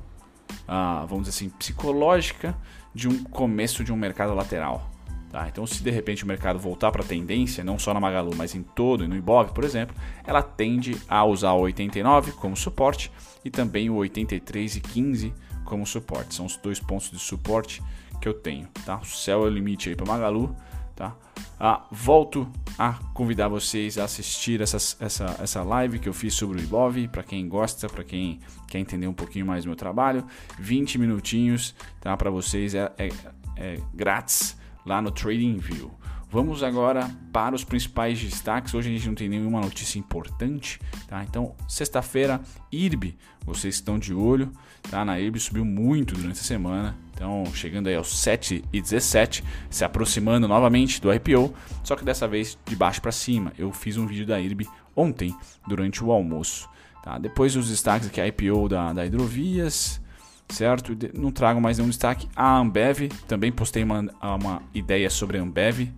ah, 0.68 1.06
vamos 1.08 1.28
dizer 1.28 1.38
assim, 1.38 1.50
psicológica 1.50 2.56
de 2.94 3.08
um 3.08 3.24
começo 3.24 3.84
de 3.84 3.94
um 3.94 3.96
mercado 3.96 4.34
lateral. 4.34 4.90
Tá? 5.32 5.48
Então, 5.50 5.68
se 5.68 5.84
de 5.84 5.92
repente 5.92 6.24
o 6.24 6.28
mercado 6.28 6.58
voltar 6.58 6.92
para 6.92 7.04
a 7.04 7.06
tendência, 7.06 7.64
não 7.64 7.78
só 7.78 7.94
na 7.94 8.00
Magalu, 8.00 8.34
mas 8.36 8.56
em 8.56 8.64
todo 8.64 9.04
e 9.04 9.08
no 9.08 9.18
Ibov, 9.18 9.52
por 9.52 9.66
exemplo, 9.66 9.96
ela 10.26 10.42
tende 10.42 10.96
a 11.10 11.26
usar 11.26 11.52
o 11.52 11.62
89 11.62 12.32
como 12.32 12.56
suporte 12.56 13.12
e 13.44 13.50
também 13.50 13.90
o 13.90 13.96
83 13.96 14.78
e 14.78 14.80
15 14.80 15.34
como 15.66 15.86
suporte. 15.86 16.36
São 16.36 16.46
os 16.46 16.56
dois 16.56 16.80
pontos 16.80 17.12
de 17.12 17.20
suporte 17.20 17.84
que 18.22 18.28
eu 18.28 18.34
tenho, 18.34 18.68
tá? 18.86 18.98
O 18.98 19.06
céu 19.06 19.44
é 19.44 19.48
o 19.48 19.50
limite 19.50 19.90
aí 19.90 19.96
para 19.96 20.06
Magalu, 20.06 20.56
tá? 20.96 21.16
Ah, 21.60 21.86
volto 21.92 22.50
a 22.78 22.94
convidar 23.14 23.48
vocês 23.48 23.98
a 23.98 24.04
assistir 24.04 24.62
essa, 24.62 24.78
essa, 25.00 25.38
essa 25.40 25.64
live 25.64 26.00
que 26.00 26.10
eu 26.10 26.14
fiz 26.14 26.34
sobre 26.34 26.60
o 26.60 26.62
Ibov, 26.62 27.08
para 27.08 27.24
quem 27.24 27.48
gosta, 27.48 27.88
para 27.88 28.04
quem 28.04 28.40
quer 28.68 28.80
entender 28.80 29.08
um 29.08 29.14
pouquinho 29.14 29.46
mais 29.46 29.64
do 29.64 29.68
meu 29.68 29.76
trabalho. 29.76 30.26
20 30.60 30.98
minutinhos 30.98 31.74
tá? 32.02 32.16
para 32.16 32.30
vocês, 32.30 32.76
é, 32.76 32.92
é, 32.98 33.10
é 33.58 33.80
grátis 33.94 34.58
lá 34.86 35.02
no 35.02 35.12
TradingView. 35.12 35.92
Vamos 36.36 36.64
agora 36.64 37.10
para 37.32 37.56
os 37.56 37.64
principais 37.64 38.20
destaques. 38.20 38.74
Hoje 38.74 38.90
a 38.90 38.92
gente 38.92 39.08
não 39.08 39.16
tem 39.16 39.30
nenhuma 39.30 39.62
notícia 39.62 39.98
importante, 39.98 40.82
tá? 41.08 41.24
Então, 41.24 41.56
sexta-feira, 41.66 42.42
IRB, 42.70 43.16
vocês 43.46 43.76
estão 43.76 43.98
de 43.98 44.14
olho, 44.14 44.52
tá? 44.92 45.06
Na 45.06 45.18
IRB 45.18 45.40
subiu 45.40 45.64
muito 45.64 46.14
durante 46.14 46.42
a 46.42 46.44
semana, 46.44 46.98
então 47.14 47.46
chegando 47.54 47.88
aí 47.88 47.96
aos 47.96 48.14
7,17, 48.14 49.46
se 49.70 49.86
aproximando 49.86 50.46
novamente 50.46 51.00
do 51.00 51.10
IPO, 51.14 51.54
só 51.86 51.96
que 51.96 52.04
dessa 52.04 52.28
vez 52.28 52.58
de 52.66 52.76
baixo 52.76 53.02
para 53.02 53.14
cima. 53.14 53.54
Eu 53.58 53.72
fiz 53.72 53.96
um 53.96 54.06
vídeo 54.06 54.26
da 54.26 54.38
IRB 54.38 54.68
ontem, 54.94 55.34
durante 55.66 56.04
o 56.04 56.12
almoço. 56.12 56.68
Tá? 57.02 57.18
Depois 57.18 57.56
os 57.56 57.70
destaques 57.70 58.10
aqui, 58.10 58.20
a 58.20 58.28
IPO 58.28 58.68
da, 58.68 58.92
da 58.92 59.06
Hidrovias, 59.06 60.02
certo? 60.50 60.98
Não 61.18 61.32
trago 61.32 61.62
mais 61.62 61.78
nenhum 61.78 61.90
destaque. 61.90 62.28
A 62.36 62.58
Ambev, 62.58 63.08
também 63.26 63.54
postei 63.54 63.84
uma, 63.84 64.02
uma 64.22 64.62
ideia 64.74 65.10
sobre 65.10 65.38
a 65.38 65.42
Ambev, 65.42 65.94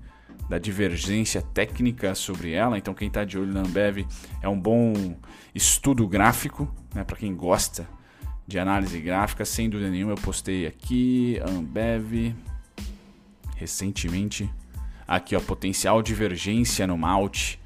da 0.50 0.58
divergência 0.58 1.42
técnica 1.42 2.16
sobre 2.16 2.52
ela. 2.52 2.78
Então, 2.78 2.94
quem 2.94 3.08
está 3.08 3.24
de 3.24 3.38
olho 3.38 3.54
na 3.54 3.62
Ambev 3.62 4.06
é 4.42 4.48
um 4.48 4.60
bom 4.60 4.94
estudo 5.54 6.08
gráfico, 6.08 6.74
né, 6.94 7.04
para 7.04 7.18
quem 7.18 7.36
gosta 7.36 7.88
de 8.48 8.58
análise 8.58 9.00
gráfica. 9.00 9.44
Sem 9.44 9.70
dúvida 9.70 9.90
nenhuma, 9.90 10.14
eu 10.14 10.18
postei 10.18 10.66
aqui 10.66 11.40
Ambev 11.46 12.34
recentemente. 13.56 14.50
Aqui, 15.08 15.36
ó, 15.36 15.40
potencial 15.40 16.02
divergência 16.02 16.86
no 16.86 16.98
malte, 16.98 17.60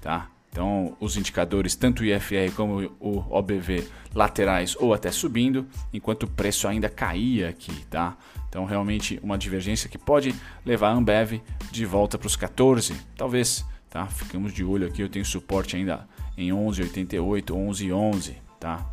tá? 0.00 0.28
Então, 0.54 0.96
os 1.00 1.16
indicadores, 1.16 1.74
tanto 1.74 2.04
o 2.04 2.06
IFR 2.06 2.54
como 2.54 2.88
o 3.00 3.18
OBV 3.28 3.88
laterais 4.14 4.76
ou 4.78 4.94
até 4.94 5.10
subindo, 5.10 5.66
enquanto 5.92 6.22
o 6.22 6.28
preço 6.28 6.68
ainda 6.68 6.88
caía 6.88 7.48
aqui, 7.48 7.84
tá? 7.86 8.16
Então, 8.48 8.64
realmente 8.64 9.18
uma 9.20 9.36
divergência 9.36 9.88
que 9.88 9.98
pode 9.98 10.32
levar 10.64 10.90
a 10.90 10.92
Ambev 10.92 11.42
de 11.72 11.84
volta 11.84 12.16
para 12.16 12.28
os 12.28 12.36
14, 12.36 12.94
talvez, 13.16 13.66
tá? 13.90 14.06
Ficamos 14.06 14.52
de 14.52 14.62
olho 14.62 14.86
aqui, 14.86 15.02
eu 15.02 15.08
tenho 15.08 15.24
suporte 15.24 15.74
ainda 15.74 16.06
em 16.38 16.50
11,88, 16.50 17.46
11,11, 17.46 18.34
tá? 18.60 18.86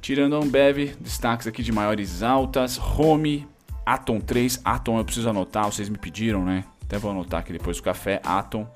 Tirando 0.00 0.36
a 0.36 0.38
Ambev, 0.38 0.94
destaques 1.00 1.48
aqui 1.48 1.64
de 1.64 1.72
maiores 1.72 2.22
altas, 2.22 2.78
Home, 2.78 3.44
Atom 3.84 4.20
3, 4.20 4.60
Atom 4.64 4.98
eu 4.98 5.04
preciso 5.04 5.28
anotar, 5.28 5.64
vocês 5.64 5.88
me 5.88 5.98
pediram, 5.98 6.44
né? 6.44 6.62
Até 6.84 6.96
vou 6.96 7.10
anotar 7.10 7.40
aqui 7.40 7.52
depois 7.52 7.80
o 7.80 7.82
café, 7.82 8.20
Atom 8.22 8.70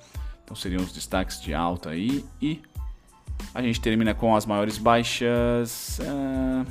então 0.46 0.54
seriam 0.54 0.80
os 0.80 0.92
destaques 0.92 1.40
de 1.40 1.52
alta 1.52 1.90
aí. 1.90 2.24
E 2.40 2.62
a 3.52 3.60
gente 3.60 3.80
termina 3.80 4.14
com 4.14 4.36
as 4.36 4.46
maiores 4.46 4.78
baixas. 4.78 5.98
Uh, 5.98 6.64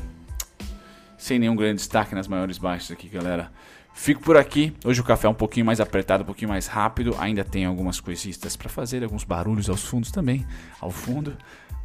sem 1.18 1.38
nenhum 1.38 1.58
grande 1.58 1.76
destaque 1.76 2.16
nas 2.16 2.26
maiores 2.26 2.58
baixas 2.58 2.92
aqui, 2.92 3.10
galera. 3.10 3.52
Fico 3.94 4.22
por 4.22 4.38
aqui. 4.38 4.74
Hoje 4.86 5.02
o 5.02 5.04
café 5.04 5.28
é 5.28 5.30
um 5.30 5.36
pouquinho 5.36 5.66
mais 5.66 5.82
apertado, 5.82 6.24
um 6.24 6.26
pouquinho 6.26 6.50
mais 6.50 6.68
rápido. 6.68 7.16
Ainda 7.20 7.44
tem 7.44 7.66
algumas 7.66 8.00
coisitas 8.00 8.56
para 8.56 8.70
fazer, 8.70 9.04
alguns 9.04 9.26
barulhos 9.26 9.70
aos 9.70 9.84
fundos 9.84 10.10
também, 10.10 10.46
ao 10.80 10.90
fundo. 10.90 11.36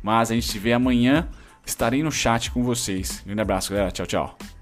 Mas 0.00 0.30
a 0.30 0.34
gente 0.34 0.46
se 0.46 0.58
vê 0.58 0.72
amanhã. 0.72 1.28
Estarei 1.66 2.02
no 2.04 2.12
chat 2.12 2.52
com 2.52 2.62
vocês. 2.62 3.20
Um 3.22 3.26
grande 3.26 3.42
abraço, 3.42 3.70
galera. 3.70 3.90
Tchau, 3.90 4.06
tchau. 4.06 4.59